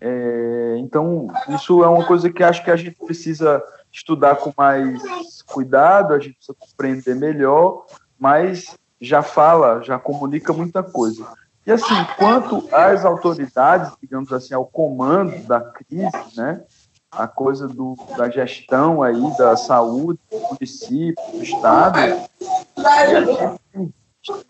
[0.00, 5.42] É, então, isso é uma coisa que acho que a gente precisa estudar com mais
[5.42, 7.84] cuidado, a gente precisa compreender melhor,
[8.18, 11.26] mas já fala, já comunica muita coisa.
[11.66, 16.62] E assim, quanto às autoridades, digamos assim, ao comando da crise, né,
[17.10, 21.98] a coisa do, da gestão aí da saúde, do município, do estado,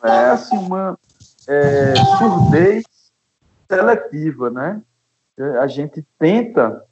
[0.05, 0.99] é assim uma
[1.49, 2.85] é, surdez
[3.71, 4.83] seletiva, né?
[5.61, 6.85] A gente tenta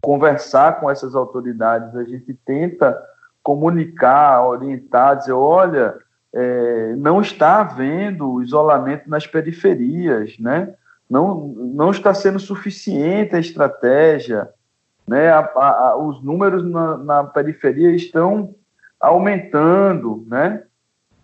[0.00, 3.00] conversar com essas autoridades, a gente tenta
[3.42, 5.96] comunicar, orientar, dizer, olha,
[6.32, 10.74] é, não está havendo isolamento nas periferias, né?
[11.08, 14.48] Não, não está sendo suficiente a estratégia,
[15.06, 15.30] né?
[15.30, 18.54] A, a, os números na, na, periferia estão
[19.00, 20.62] aumentando, né?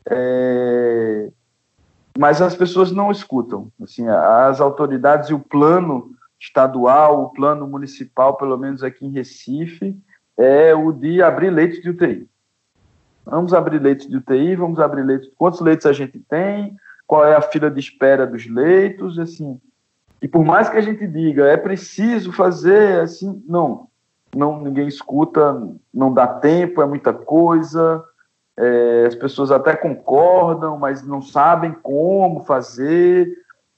[0.08, 1.30] É,
[2.18, 3.70] mas as pessoas não escutam.
[3.80, 6.10] Assim, as autoridades e o plano
[6.40, 9.96] estadual, o plano municipal, pelo menos aqui em Recife,
[10.36, 12.28] é o de abrir leitos de UTI.
[13.24, 15.30] Vamos abrir leitos de UTI, vamos abrir leitos.
[15.36, 16.76] Quantos leitos a gente tem?
[17.06, 19.18] Qual é a fila de espera dos leitos?
[19.18, 19.60] Assim.
[20.20, 23.88] E por mais que a gente diga, é preciso fazer assim, não,
[24.34, 25.60] não ninguém escuta,
[25.92, 28.04] não dá tempo, é muita coisa.
[28.58, 33.30] É, as pessoas até concordam, mas não sabem como fazer.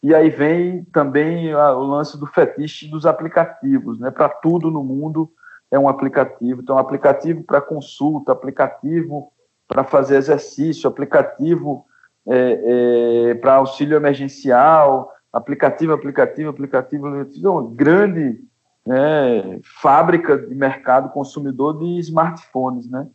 [0.02, 4.10] E aí vem também a, o lance do fetiche dos aplicativos, né?
[4.10, 5.30] Para tudo no mundo
[5.70, 6.62] é um aplicativo.
[6.62, 9.32] Então, aplicativo para consulta, aplicativo
[9.66, 11.84] para fazer exercício, aplicativo
[12.26, 18.40] é, é, para auxílio emergencial, aplicativo, aplicativo, aplicativo, aplicativo uma grande
[18.86, 23.06] né, fábrica de mercado consumidor de smartphones, né?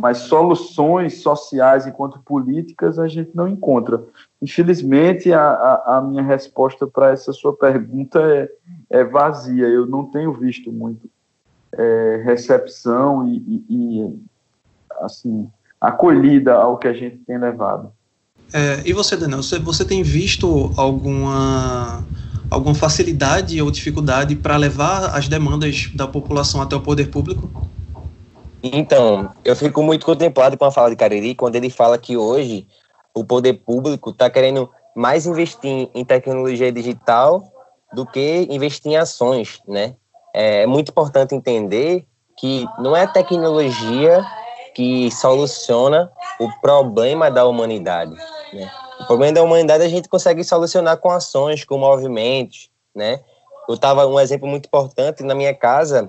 [0.00, 4.04] Mas soluções sociais enquanto políticas a gente não encontra.
[4.40, 8.48] Infelizmente, a, a, a minha resposta para essa sua pergunta é,
[8.90, 9.66] é, vazia.
[9.66, 11.10] Eu não tenho visto muito
[11.72, 14.18] é, recepção e, e, e
[15.00, 15.48] assim
[15.80, 17.92] acolhida ao que a gente tem levado.
[18.52, 22.04] É, e você, Daniel, você, você tem visto alguma,
[22.50, 27.48] alguma facilidade ou dificuldade para levar as demandas da população até o poder público?
[28.62, 32.66] Então, eu fico muito contemplado com a fala de Cariri quando ele fala que hoje
[33.14, 37.52] o poder público está querendo mais investir em tecnologia digital
[37.92, 39.94] do que investir em ações, né?
[40.34, 42.06] É muito importante entender
[42.36, 44.24] que não é tecnologia
[44.74, 48.14] que soluciona o problema da humanidade.
[48.52, 48.70] Né?
[49.00, 53.20] O problema da humanidade a gente consegue solucionar com ações, com movimentos, né?
[53.68, 56.08] Eu tava um exemplo muito importante na minha casa,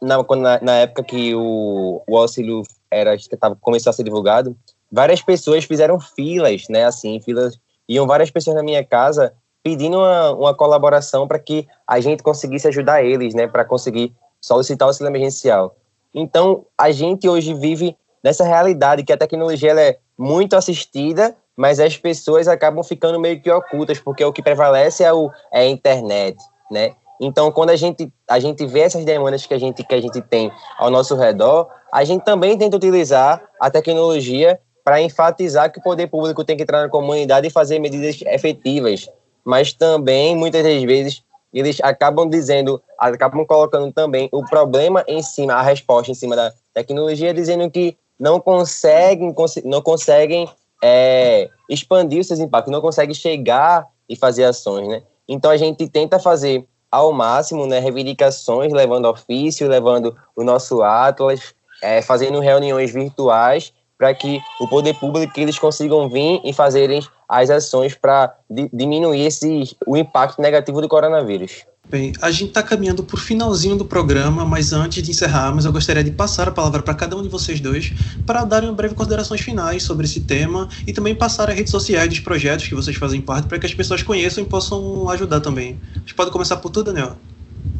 [0.00, 4.56] na, na, na época que o, o auxílio era que tava, começou a ser divulgado,
[4.90, 6.84] várias pessoas fizeram filas, né?
[6.84, 9.32] Assim, filas, iam várias pessoas na minha casa
[9.62, 13.46] pedindo uma, uma colaboração para que a gente conseguisse ajudar eles, né?
[13.46, 15.76] Para conseguir solicitar o auxílio emergencial.
[16.14, 21.96] Então, a gente hoje vive nessa realidade que a tecnologia é muito assistida, mas as
[21.96, 26.38] pessoas acabam ficando meio que ocultas, porque o que prevalece é, o, é a internet,
[26.70, 26.94] né?
[27.20, 30.22] Então, quando a gente, a gente vê essas demandas que a, gente, que a gente
[30.22, 35.82] tem ao nosso redor, a gente também tenta utilizar a tecnologia para enfatizar que o
[35.82, 39.10] poder público tem que entrar na comunidade e fazer medidas efetivas,
[39.44, 41.22] mas também, muitas das vezes,
[41.52, 46.52] eles acabam dizendo, acabam colocando também o problema em cima, a resposta em cima da
[46.72, 49.34] tecnologia, dizendo que não conseguem,
[49.64, 50.48] não conseguem
[50.82, 55.02] é, expandir os seus impactos, não consegue chegar e fazer ações, né?
[55.28, 61.54] Então a gente tenta fazer ao máximo, né, reivindicações, levando ofício, levando o nosso atlas,
[61.80, 67.00] é, fazendo reuniões virtuais para que o poder público eles consigam vir e fazerem
[67.30, 71.64] as ações para di diminuir esse, o impacto negativo do coronavírus.
[71.88, 75.72] Bem, a gente está caminhando para o finalzinho do programa, mas antes de encerrarmos, eu
[75.72, 77.92] gostaria de passar a palavra para cada um de vocês dois
[78.24, 82.20] para darem breves considerações finais sobre esse tema e também passar as redes sociais dos
[82.20, 85.80] projetos que vocês fazem parte para que as pessoas conheçam e possam ajudar também.
[85.96, 87.16] A gente pode começar por tudo, Daniel.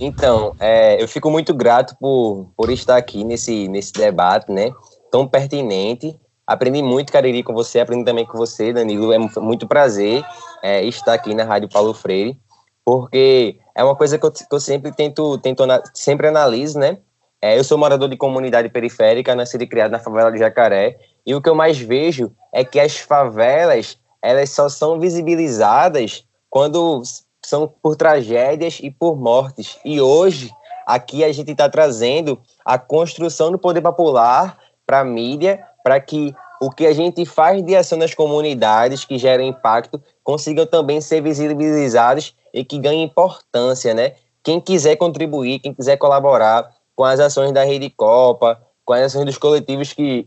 [0.01, 4.72] Então, é, eu fico muito grato por, por estar aqui nesse, nesse debate, né?
[5.11, 6.16] Tão pertinente.
[6.51, 9.12] Aprendi muito, Cariri, com você, aprendi também com você, Danilo.
[9.12, 10.26] É muito prazer
[10.61, 12.36] é, estar aqui na Rádio Paulo Freire,
[12.84, 15.62] porque é uma coisa que eu, que eu sempre tento, tento,
[15.94, 16.98] sempre analiso, né?
[17.40, 21.36] É, eu sou morador de comunidade periférica, nascido e criado na favela de Jacaré, e
[21.36, 27.01] o que eu mais vejo é que as favelas, elas só são visibilizadas quando
[27.46, 29.78] são por tragédias e por mortes.
[29.84, 30.51] E hoje,
[30.84, 36.34] aqui a gente está trazendo a construção do poder popular para a mídia, para que
[36.60, 41.22] o que a gente faz de ação nas comunidades que gera impacto consigam também ser
[41.22, 44.12] visibilizados e que ganhe importância, né?
[44.42, 49.24] Quem quiser contribuir, quem quiser colaborar com as ações da Rede Copa, com as ações
[49.24, 50.26] dos coletivos que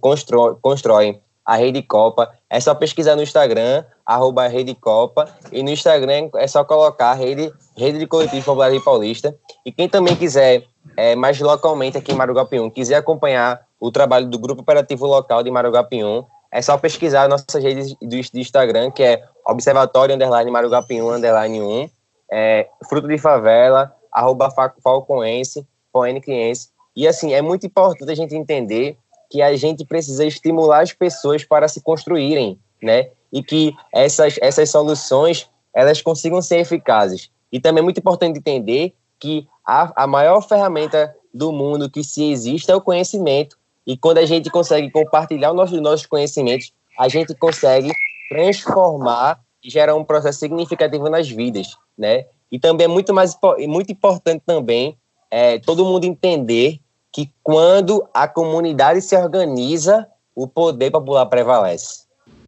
[0.00, 5.70] constro constroem a Rede Copa, é só pesquisar no Instagram, arroba Rede Copa, e no
[5.70, 9.34] Instagram é só colocar Rede, Rede de Coletivos Populares de Paulista.
[9.64, 10.64] E quem também quiser,
[10.96, 15.50] é, mais localmente aqui em Marugapium, quiser acompanhar o trabalho do Grupo Operativo Local de
[15.50, 21.90] Marugapium, é só pesquisar nossas redes do, Instagram, que é Observatório Underline Underline 1,
[22.30, 24.50] é, Fruto de Favela, arroba
[24.82, 26.70] Falconense, Poenicriense.
[26.96, 28.96] E assim, é muito importante a gente entender
[29.30, 33.10] que a gente precisa estimular as pessoas para se construírem, né?
[33.30, 37.30] E que essas, essas soluções, elas consigam ser eficazes.
[37.52, 42.30] E também é muito importante entender que a, a maior ferramenta do mundo que se
[42.30, 43.56] existe é o conhecimento.
[43.86, 47.92] E quando a gente consegue compartilhar os nossos, nossos conhecimentos, a gente consegue
[48.28, 52.26] transformar e gerar um processo significativo nas vidas, né?
[52.50, 54.96] E também é muito mais muito importante também
[55.30, 56.80] é, todo mundo entender
[57.12, 62.04] que quando a comunidade se organiza, o poder popular prevalece.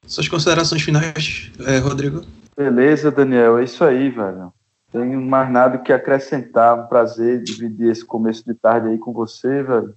[0.07, 2.25] Suas considerações finais, é, Rodrigo?
[2.57, 4.53] Beleza, Daniel, é isso aí, velho.
[4.93, 6.79] Tenho mais nada que acrescentar.
[6.79, 9.95] Um prazer dividir esse começo de tarde aí com você, velho.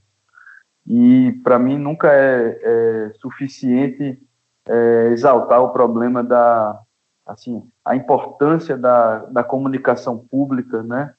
[0.85, 4.21] E para mim nunca é, é suficiente
[4.67, 6.79] é, exaltar o problema da
[7.25, 11.13] assim a importância da, da comunicação pública, né?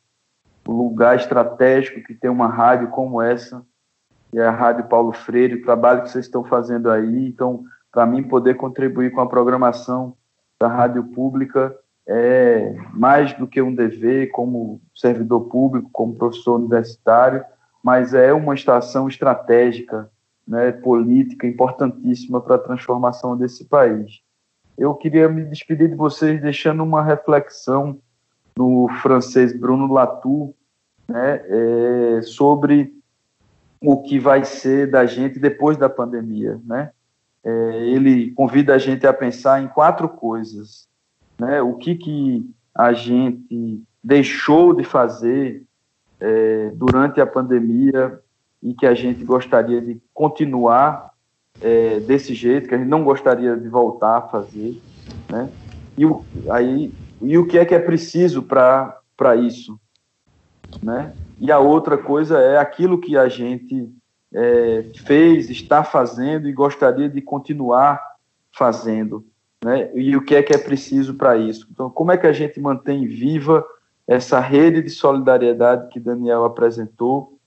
[0.67, 3.65] O lugar estratégico que tem uma rádio como essa,
[4.31, 7.27] que é a Rádio Paulo Freire, o trabalho que vocês estão fazendo aí.
[7.27, 10.17] Então, para mim poder contribuir com a programação
[10.59, 11.75] da rádio pública
[12.07, 17.45] é mais do que um dever como servidor público, como professor universitário,
[17.83, 20.11] mas é uma estação estratégica
[20.47, 24.21] né, política importantíssima para a transformação desse país.
[24.77, 27.99] Eu queria me despedir de vocês deixando uma reflexão
[28.57, 30.53] do francês Bruno Latour
[31.09, 32.93] né, é, sobre
[33.81, 36.61] o que vai ser da gente depois da pandemia.
[36.65, 36.91] Né?
[37.43, 37.51] É,
[37.87, 40.89] ele convida a gente a pensar em quatro coisas.
[41.39, 41.61] Né?
[41.63, 45.63] O que, que a gente deixou de fazer
[46.21, 48.21] é, durante a pandemia
[48.63, 51.11] e que a gente gostaria de continuar
[51.61, 54.81] é, desse jeito, que a gente não gostaria de voltar a fazer,
[55.31, 55.51] né?
[55.97, 59.79] E o, aí, e o que é que é preciso para isso,
[60.83, 61.15] né?
[61.39, 63.93] E a outra coisa é aquilo que a gente
[64.33, 68.03] é, fez, está fazendo e gostaria de continuar
[68.53, 69.25] fazendo,
[69.65, 69.91] né?
[69.95, 71.67] E o que é que é preciso para isso?
[71.73, 73.65] Então, como é que a gente mantém viva
[74.07, 77.39] essa rede de solidariedade que Daniel apresentou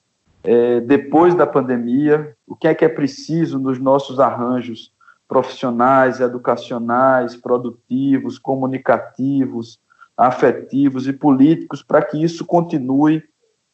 [0.42, 4.92] é, depois da pandemia, o que é que é preciso nos nossos arranjos
[5.28, 9.78] profissionais, educacionais, produtivos, comunicativos,
[10.16, 13.22] afetivos e políticos para que isso continue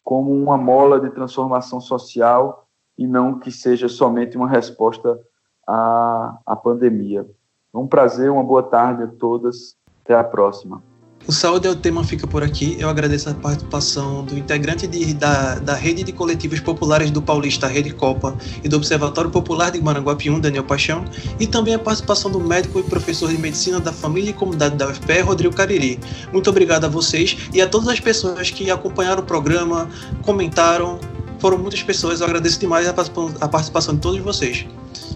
[0.03, 2.69] como uma mola de transformação social
[2.99, 5.19] e não que seja somente uma resposta
[5.67, 7.27] à, à pandemia.
[7.75, 9.75] Um prazer, uma boa tarde a todas.
[10.05, 10.83] Até a próxima.
[11.27, 12.77] O Saúde é o tema fica por aqui.
[12.79, 17.67] Eu agradeço a participação do integrante de, da, da Rede de Coletivos Populares do Paulista,
[17.67, 21.03] Rede Copa, e do Observatório Popular de Maranguapium, Daniel Paixão,
[21.41, 24.87] e também a participação do médico e professor de Medicina da Família e Comunidade da
[24.87, 25.99] UFPE, Rodrigo Cariri.
[26.31, 29.89] Muito obrigado a vocês e a todas as pessoas que acompanharam o programa,
[30.23, 30.99] comentaram.
[31.39, 34.67] Foram muitas pessoas, eu agradeço demais a participação de todos vocês.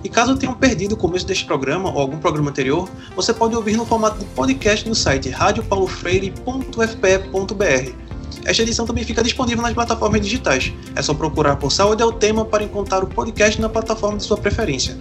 [0.02, 3.76] E caso tenham perdido o começo deste programa ou algum programa anterior, você pode ouvir
[3.76, 8.08] no formato de podcast no site radiopaulofreire.fpe.br.
[8.44, 10.72] Esta edição também fica disponível nas plataformas digitais.
[10.94, 14.24] É só procurar por Saúde é o Tema para encontrar o podcast na plataforma de
[14.24, 14.96] sua preferência.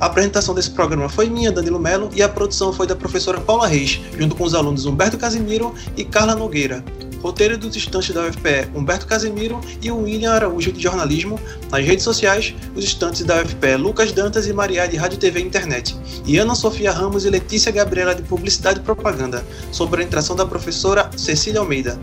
[0.00, 3.66] A apresentação desse programa foi minha, Danilo Melo, e a produção foi da professora Paula
[3.66, 6.84] Reis, junto com os alunos Humberto Casimiro e Carla Nogueira.
[7.24, 11.40] Roteiro dos estantes da UFPE, Humberto Casemiro e o William Araújo de Jornalismo.
[11.70, 15.42] Nas redes sociais, os estantes da UFPE, Lucas Dantas e Maria de Rádio TV e
[15.42, 15.96] Internet.
[16.26, 20.44] E Ana Sofia Ramos e Letícia Gabriela de Publicidade e Propaganda, sob a orientação da
[20.44, 21.98] professora Cecília Almeida.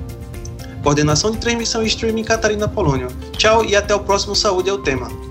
[0.82, 3.10] Coordenação de transmissão e streaming Catarina Polônio.
[3.38, 5.31] Tchau e até o próximo Saúde é o Tema.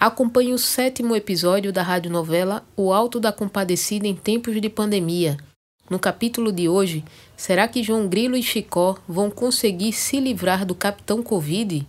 [0.00, 5.36] Acompanhe o sétimo episódio da radionovela O Alto da Compadecida em Tempos de Pandemia.
[5.90, 7.04] No capítulo de hoje,
[7.36, 11.86] será que João Grilo e Chicó vão conseguir se livrar do Capitão Covid?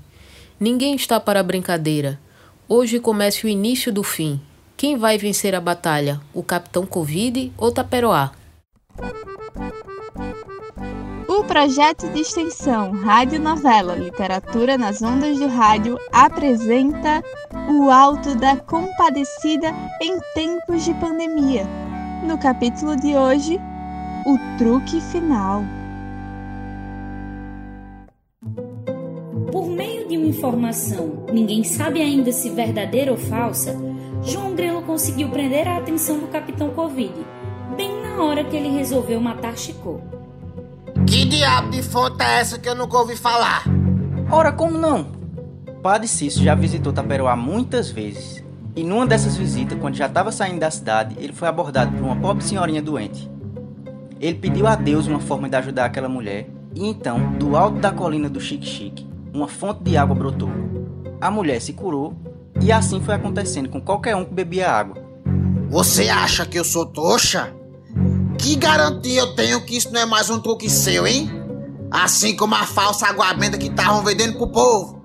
[0.60, 2.20] Ninguém está para brincadeira.
[2.68, 4.42] Hoje começa o início do fim.
[4.76, 6.20] Quem vai vencer a batalha?
[6.34, 8.34] O Capitão Covid ou Taperoá?
[11.42, 17.24] O projeto de extensão Rádio Novela Literatura nas Ondas do Rádio apresenta
[17.68, 21.66] O Alto da Compadecida em Tempos de Pandemia.
[22.24, 23.60] No capítulo de hoje,
[24.24, 25.64] o truque final.
[29.52, 33.76] Por meio de uma informação, ninguém sabe ainda se verdadeira ou falsa,
[34.22, 37.16] João Grelo conseguiu prender a atenção do Capitão Covid,
[37.76, 40.11] bem na hora que ele resolveu matar Chico.
[41.08, 43.64] Que diabo de fonte é essa que eu nunca ouvi falar?
[44.30, 45.06] Ora, como não?
[45.82, 48.44] Padre Cício já visitou Taperoá muitas vezes.
[48.76, 52.16] E numa dessas visitas, quando já estava saindo da cidade, ele foi abordado por uma
[52.16, 53.30] pobre senhorinha doente.
[54.20, 57.92] Ele pediu a Deus uma forma de ajudar aquela mulher, e então, do alto da
[57.92, 60.50] colina do Chique Chique, uma fonte de água brotou.
[61.20, 62.16] A mulher se curou,
[62.62, 65.04] e assim foi acontecendo com qualquer um que bebia água.
[65.70, 67.54] Você acha que eu sou toxa?
[68.42, 71.30] Que garantia eu tenho que isso não é mais um truque seu, hein?
[71.92, 75.00] Assim como a falsa água benta que estavam vendendo pro povo.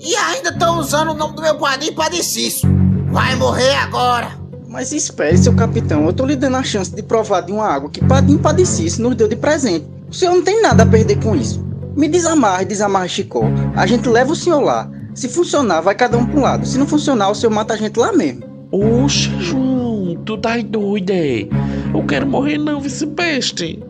[0.00, 2.66] E ainda estão usando o nome do meu padrinho para isso.
[3.12, 4.32] Vai morrer agora.
[4.68, 6.04] Mas espere, seu capitão.
[6.04, 9.14] Eu tô lhe dando a chance de provar de uma água que Padim Padecice nos
[9.14, 9.86] deu de presente.
[10.10, 11.64] O senhor não tem nada a perder com isso.
[11.96, 13.44] Me desamarre, desamarre Chicó.
[13.76, 14.90] A gente leva o senhor lá.
[15.14, 16.66] Se funcionar, vai cada um pro lado.
[16.66, 18.42] Se não funcionar, o senhor mata a gente lá mesmo.
[18.72, 21.46] Oxe, João, tu tá doido, é?
[21.92, 23.82] Eu quero morrer não, vice-peste.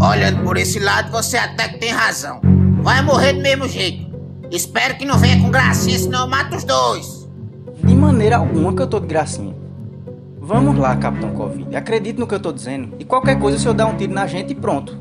[0.00, 2.40] Olhando por esse lado, você até que tem razão.
[2.82, 4.10] Vai morrer do mesmo jeito.
[4.50, 7.28] Espero que não venha com gracinha, senão eu mato os dois.
[7.82, 9.54] De maneira alguma que eu tô de gracinha.
[10.40, 11.74] Vamos lá, Capitão Covid.
[11.74, 12.94] Acredite no que eu tô dizendo.
[12.98, 14.96] E qualquer coisa, o senhor dá um tiro na gente e pronto.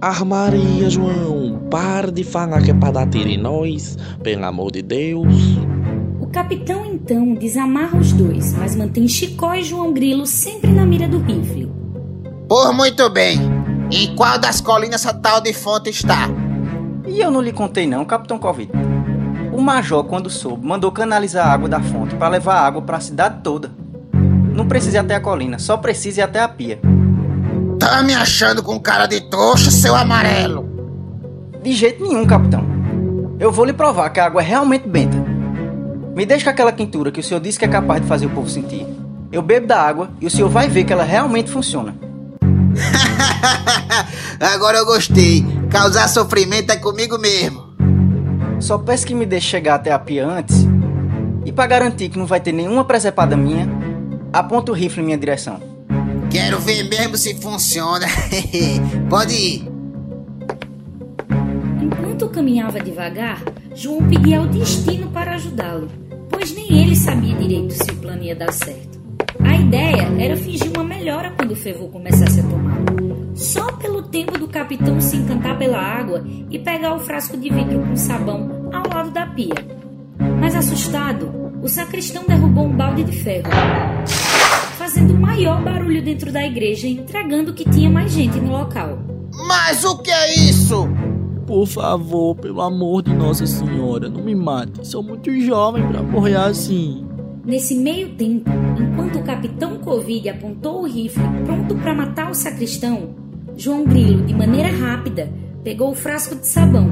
[0.00, 1.66] Armaria, João.
[1.70, 3.96] Para de falar que é pra dar tiro em nós.
[4.22, 5.58] Pelo amor de Deus.
[6.20, 11.08] O capitão então desamarra os dois, mas mantém Chicó e João Grilo sempre na mira
[11.08, 11.85] do rifle.
[12.48, 13.40] Por muito bem.
[13.90, 16.28] Em qual das colinas essa tal de fonte está?
[17.04, 18.70] E eu não lhe contei não, Capitão Covid.
[19.52, 23.00] O major, quando soube, mandou canalizar a água da fonte para levar água para a
[23.00, 23.72] cidade toda.
[24.54, 26.78] Não precisa ir até a colina, só precisa ir até a pia.
[27.80, 30.68] Tá me achando com cara de trouxa, seu amarelo?
[31.64, 32.64] De jeito nenhum, capitão.
[33.40, 35.16] Eu vou lhe provar que a água é realmente benta.
[36.14, 38.30] Me deixe com aquela quintura que o senhor disse que é capaz de fazer o
[38.30, 38.86] povo sentir.
[39.32, 42.06] Eu bebo da água e o senhor vai ver que ela realmente funciona.
[44.40, 45.44] Agora eu gostei.
[45.70, 47.66] Causar sofrimento é comigo mesmo.
[48.60, 50.66] Só peço que me deixe chegar até a pia antes.
[51.44, 53.68] E para garantir que não vai ter nenhuma presepada minha,
[54.32, 55.60] aponta o rifle em minha direção.
[56.30, 58.06] Quero ver mesmo se funciona.
[59.08, 59.68] Pode ir.
[61.80, 63.42] Enquanto caminhava devagar,
[63.74, 65.88] João pedia ao destino para ajudá-lo,
[66.30, 68.95] pois nem ele sabia direito se o plano ia dar certo.
[69.46, 72.78] A ideia era fingir uma melhora quando o fervor começasse a tomar.
[73.34, 77.80] Só pelo tempo do capitão se encantar pela água e pegar o frasco de vidro
[77.80, 79.54] com sabão ao lado da pia.
[80.40, 81.30] Mas assustado,
[81.62, 83.48] o sacristão derrubou um balde de ferro,
[84.76, 88.98] fazendo o maior barulho dentro da igreja, entregando que tinha mais gente no local.
[89.46, 90.88] Mas o que é isso?
[91.46, 94.86] Por favor, pelo amor de Nossa Senhora, não me mate.
[94.86, 97.06] Sou muito jovem para morrer assim.
[97.46, 103.14] Nesse meio tempo, enquanto o capitão Covid apontou o rifle pronto para matar o sacristão,
[103.56, 105.32] João Grilo, de maneira rápida,
[105.62, 106.88] pegou o frasco de sabão.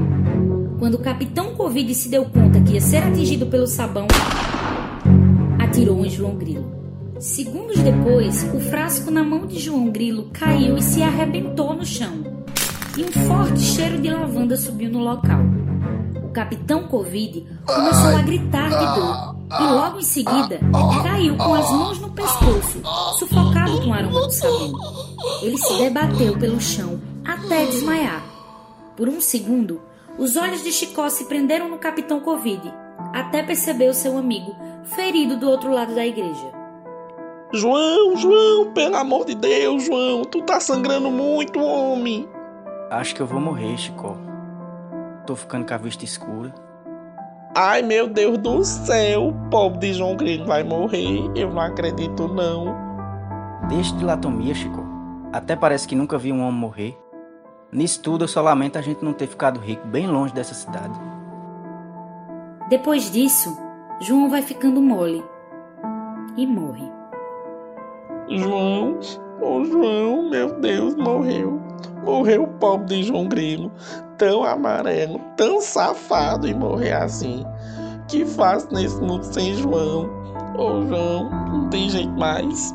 [0.79, 4.07] Quando o capitão Covid se deu conta que ia ser atingido pelo sabão,
[5.59, 6.71] atirou em João Grilo.
[7.19, 12.23] Segundos depois, o frasco na mão de João Grilo caiu e se arrebentou no chão.
[12.97, 15.41] E um forte cheiro de lavanda subiu no local.
[16.23, 20.59] O capitão Covid começou a gritar de dor e logo em seguida
[21.03, 22.81] caiu com as mãos no pescoço,
[23.19, 24.73] sufocado com o aroma do sabão.
[25.41, 28.23] Ele se debateu pelo chão até desmaiar.
[28.95, 29.81] Por um segundo,
[30.17, 32.73] os olhos de Chicó se prenderam no capitão Covid,
[33.13, 34.55] até perceber o seu amigo
[34.95, 36.53] ferido do outro lado da igreja.
[37.53, 42.27] João, João, pelo amor de Deus, João, tu tá sangrando muito, homem.
[42.89, 44.17] Acho que eu vou morrer, Chicó.
[45.25, 46.64] Tô ficando com a vista escura.
[47.57, 51.31] Ai, meu Deus do céu, o pobre de João Grilo vai morrer.
[51.33, 52.75] Eu não acredito, não.
[53.69, 54.83] Deixa de latomia, Chico.
[55.31, 56.97] Até parece que nunca vi um homem morrer.
[57.71, 60.99] Nisso tudo, eu só lamento a gente não ter ficado rico bem longe dessa cidade.
[62.69, 63.57] Depois disso,
[64.01, 65.23] João vai ficando mole
[66.35, 66.91] e morre.
[68.31, 68.99] João,
[69.41, 71.64] oh João, meu Deus, morreu.
[72.05, 73.71] Morreu o pobre de João Grilo,
[74.17, 77.43] tão amarelo, tão safado e morrer assim.
[78.07, 80.07] Que faço nesse mundo sem João?
[80.55, 82.73] Ô João, não tem jeito mais.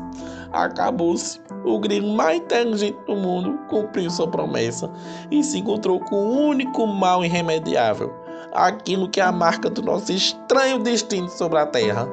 [0.51, 1.39] Acabou-se.
[1.63, 4.89] O grilo mais inteligente do mundo cumpriu sua promessa
[5.29, 8.11] e se encontrou com o único mal irremediável,
[8.51, 12.07] aquilo que é a marca do nosso estranho destino sobre a Terra.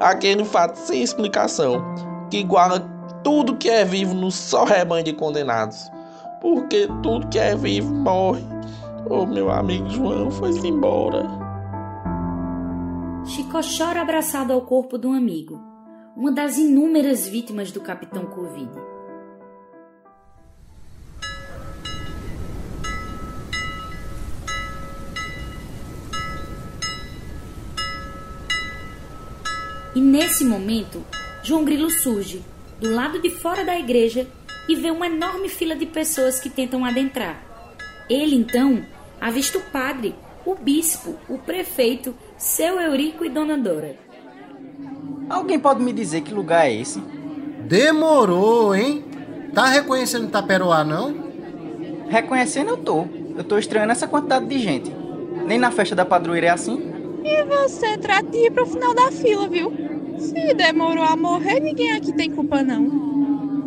[0.00, 1.82] Aquele fato sem explicação
[2.30, 2.80] que iguala
[3.22, 5.90] tudo que é vivo no só rebanho de condenados.
[6.44, 8.42] Porque tudo que é vivo morre.
[9.08, 11.26] O meu amigo João foi-se embora.
[13.24, 15.58] Chico chora abraçado ao corpo de um amigo,
[16.14, 18.70] uma das inúmeras vítimas do Capitão Covid.
[29.94, 31.02] E nesse momento,
[31.42, 32.44] João Grilo surge,
[32.78, 34.26] do lado de fora da igreja,
[34.68, 37.42] e vê uma enorme fila de pessoas que tentam adentrar.
[38.08, 38.84] Ele então
[39.20, 43.96] avista o padre, o bispo, o prefeito, seu Eurico e Dona Dora.
[45.28, 47.00] Alguém pode me dizer que lugar é esse?
[47.66, 49.04] Demorou, hein?
[49.54, 51.14] Tá reconhecendo Taperoá, não?
[52.08, 53.06] Reconhecendo eu tô.
[53.36, 54.92] Eu tô estranhando essa quantidade de gente.
[55.46, 56.92] Nem na festa da padroeira é assim.
[57.24, 59.72] E você trata de ir pro final da fila, viu?
[60.18, 63.13] Se demorou a morrer, ninguém aqui tem culpa, não.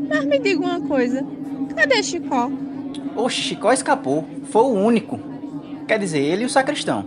[0.07, 1.25] Mas me diga uma coisa:
[1.75, 2.49] cadê Chicó?
[3.15, 4.25] O Chicó escapou.
[4.49, 5.19] Foi o único.
[5.87, 7.05] Quer dizer, ele e o sacristão.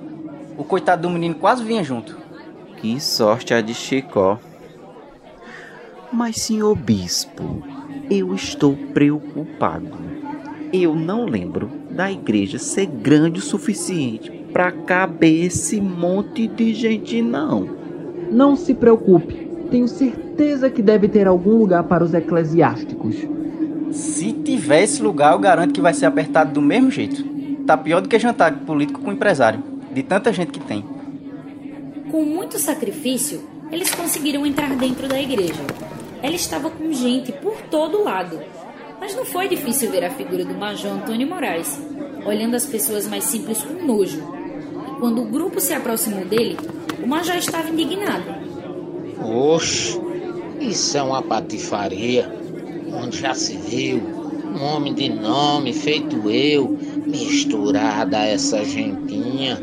[0.56, 2.18] O coitado do menino quase vinha junto.
[2.78, 4.38] Que sorte a de Chicó.
[6.12, 7.62] Mas, senhor bispo,
[8.10, 9.96] eu estou preocupado.
[10.72, 17.22] Eu não lembro da igreja ser grande o suficiente para caber esse monte de gente,
[17.22, 17.68] não.
[18.30, 19.49] Não se preocupe.
[19.70, 23.16] Tenho certeza que deve ter algum lugar para os eclesiásticos.
[23.92, 27.24] Se tiver esse lugar, eu garanto que vai ser apertado do mesmo jeito.
[27.66, 29.62] Tá pior do que jantar político com empresário,
[29.92, 30.84] de tanta gente que tem.
[32.10, 33.40] Com muito sacrifício,
[33.70, 35.62] eles conseguiram entrar dentro da igreja.
[36.20, 38.40] Ela estava com gente por todo lado.
[39.00, 41.80] Mas não foi difícil ver a figura do Major Antônio Moraes,
[42.26, 44.20] olhando as pessoas mais simples com nojo.
[44.88, 46.58] E quando o grupo se aproximou dele,
[47.02, 48.49] o Major estava indignado.
[49.22, 50.00] Oxe,
[50.60, 52.30] isso é uma patifaria.
[52.92, 54.20] Onde já se viu
[54.54, 59.60] um homem de nome feito eu, misturado a essa gentinha.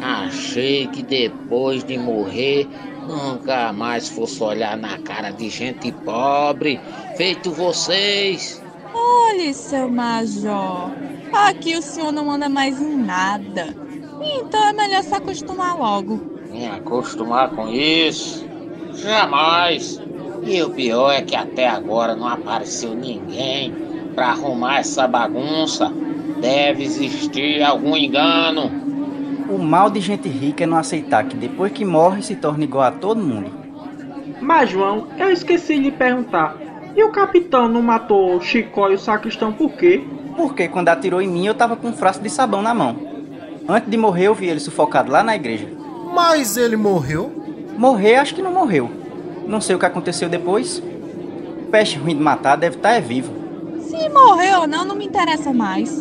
[0.00, 2.68] Achei que depois de morrer
[3.06, 6.80] nunca mais fosse olhar na cara de gente pobre,
[7.16, 8.60] feito vocês.
[8.92, 10.90] Olhe, seu major,
[11.32, 13.74] aqui o senhor não anda mais em nada.
[14.20, 16.20] Então é melhor se acostumar logo.
[16.50, 18.41] Me acostumar com isso?
[18.94, 20.00] Jamais.
[20.44, 23.72] E o pior é que até agora não apareceu ninguém
[24.14, 25.92] para arrumar essa bagunça.
[26.40, 28.70] Deve existir algum engano.
[29.48, 32.84] O mal de gente rica é não aceitar que depois que morre se torna igual
[32.84, 33.50] a todo mundo.
[34.40, 36.56] Mas, João, eu esqueci de perguntar.
[36.96, 40.02] E o capitão não matou o Chicó e o sacristão por quê?
[40.36, 42.96] Porque quando atirou em mim eu tava com um frasco de sabão na mão.
[43.68, 45.68] Antes de morrer eu vi ele sufocado lá na igreja.
[46.14, 47.41] Mas ele morreu?
[47.76, 48.90] Morrer acho que não morreu.
[49.46, 50.82] Não sei o que aconteceu depois.
[51.70, 53.32] Peste ruim de matar deve estar é vivo.
[53.80, 56.00] Se morreu ou não, não me interessa mais.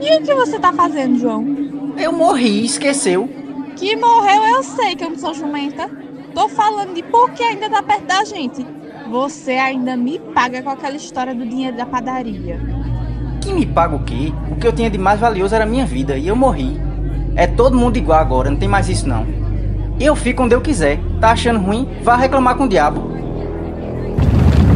[0.00, 1.44] E o que você tá fazendo, João?
[1.98, 3.28] Eu morri, esqueceu.
[3.76, 5.90] Que morreu eu sei que eu não sou jumenta.
[6.34, 8.64] Tô falando de por que ainda tá perto da gente.
[9.10, 12.60] Você ainda me paga com aquela história do dinheiro da padaria.
[13.40, 14.32] Que me paga o quê?
[14.50, 16.80] O que eu tinha de mais valioso era a minha vida e eu morri.
[17.34, 19.39] É todo mundo igual agora, não tem mais isso não.
[20.00, 20.98] Eu fico onde eu quiser.
[21.20, 21.86] Tá achando ruim?
[22.02, 23.10] Vá reclamar com o diabo.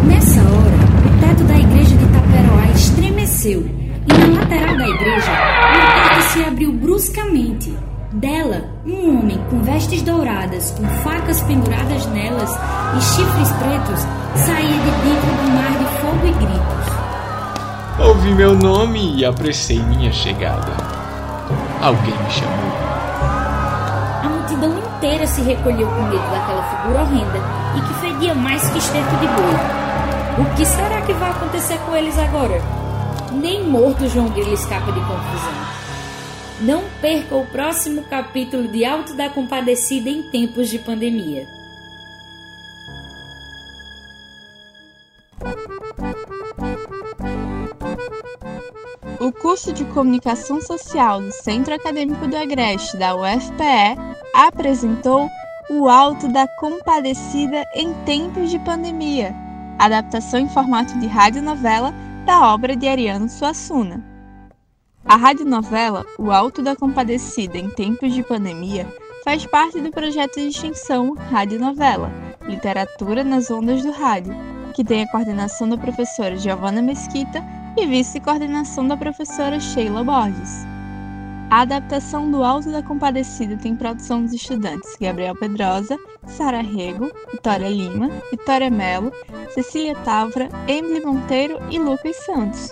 [0.06, 0.74] Nessa hora,
[1.06, 3.64] o teto da igreja de Taperoá estremeceu
[4.06, 7.74] e na lateral da igreja, uma porta se abriu bruscamente.
[8.12, 12.50] Dela, um homem com vestes douradas, com facas penduradas nelas
[12.96, 14.00] e chifres pretos,
[14.36, 18.06] saía de dentro do mar de fogo e gritos.
[18.06, 20.76] Ouvi meu nome e apressei minha chegada.
[21.80, 22.83] Alguém me chamou.
[24.24, 27.38] A multidão inteira se recolheu com medo daquela figura horrenda
[27.76, 29.84] e que fedia mais que esterco de boi.
[30.40, 32.58] O que será que vai acontecer com eles agora?
[33.30, 35.52] Nem morto João Grilo escapa de confusão.
[36.62, 41.46] Não perca o próximo capítulo de Alto da Compadecida em tempos de pandemia.
[49.64, 53.96] Curso de Comunicação Social do Centro Acadêmico do Agreste, da UFPE,
[54.34, 55.30] apresentou
[55.70, 59.34] o Alto da Compadecida em tempos de pandemia,
[59.78, 61.94] adaptação em formato de radionovela
[62.26, 64.04] da obra de Ariano Suassuna.
[65.02, 68.86] A radionovela O Alto da Compadecida em Tempos de Pandemia
[69.24, 72.12] faz parte do projeto de extensão Radionovela
[72.42, 74.34] Literatura nas Ondas do Rádio,
[74.74, 77.42] que tem a coordenação da professora Giovanna Mesquita
[77.76, 80.64] e vice-coordenação da professora Sheila Borges.
[81.50, 85.96] A adaptação do Alto da Compadecida tem produção dos estudantes Gabriel Pedrosa,
[86.26, 89.12] Sara Rego, Vitória Lima, Vitória Melo,
[89.52, 92.70] Cecília Tavra, Emily Monteiro e Lucas Santos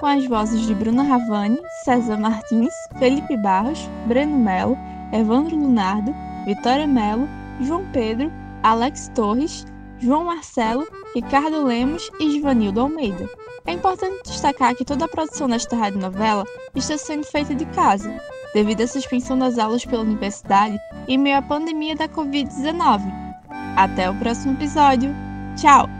[0.00, 4.76] com as vozes de Bruna Ravani, César Martins, Felipe Barros, Breno Melo,
[5.12, 6.14] Evandro Lunardo,
[6.46, 7.28] Vitória Melo,
[7.60, 8.32] João Pedro,
[8.62, 9.66] Alex Torres,
[9.98, 13.28] João Marcelo, Ricardo Lemos e Givanildo Almeida.
[13.66, 16.44] É importante destacar que toda a produção desta radionovela
[16.74, 18.12] está sendo feita de casa,
[18.54, 23.02] devido à suspensão das aulas pela universidade em meio à pandemia da Covid-19.
[23.76, 25.14] Até o próximo episódio.
[25.56, 25.99] Tchau!